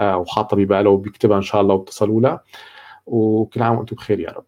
آه 0.00 0.18
وحاطة 0.18 0.56
بباله 0.56 0.90
وبيكتبها 0.90 1.36
إن 1.36 1.42
شاء 1.42 1.60
الله 1.60 1.74
وبتصلوا 1.74 2.20
لها 2.20 2.44
وكل 3.06 3.62
عام 3.62 3.76
وأنتم 3.78 3.96
بخير 3.96 4.20
يا 4.20 4.30
رب. 4.30 4.44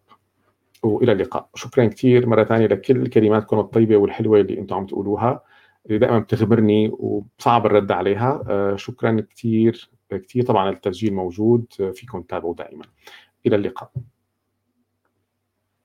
وإلى 0.83 1.11
اللقاء. 1.11 1.49
شكرا 1.55 1.85
كثير 1.85 2.27
مرة 2.27 2.43
ثانية 2.43 2.67
لكل 2.67 3.07
كلماتكم 3.07 3.59
الطيبة 3.59 3.97
والحلوة 3.97 4.39
اللي 4.39 4.59
أنتم 4.59 4.75
عم 4.75 4.85
تقولوها. 4.85 5.43
اللي 5.85 5.97
دائما 5.97 6.19
بتغمرني 6.19 6.89
وصعب 6.99 7.65
الرد 7.65 7.91
عليها. 7.91 8.43
آه، 8.49 8.75
شكرا 8.75 9.25
كثير 9.31 9.89
كثير 10.11 10.43
طبعا 10.43 10.69
التسجيل 10.69 11.13
موجود. 11.13 11.65
فيكم 11.93 12.21
تتابعوا 12.21 12.55
دائما. 12.55 12.85
إلى 13.45 13.55
اللقاء. 13.55 13.91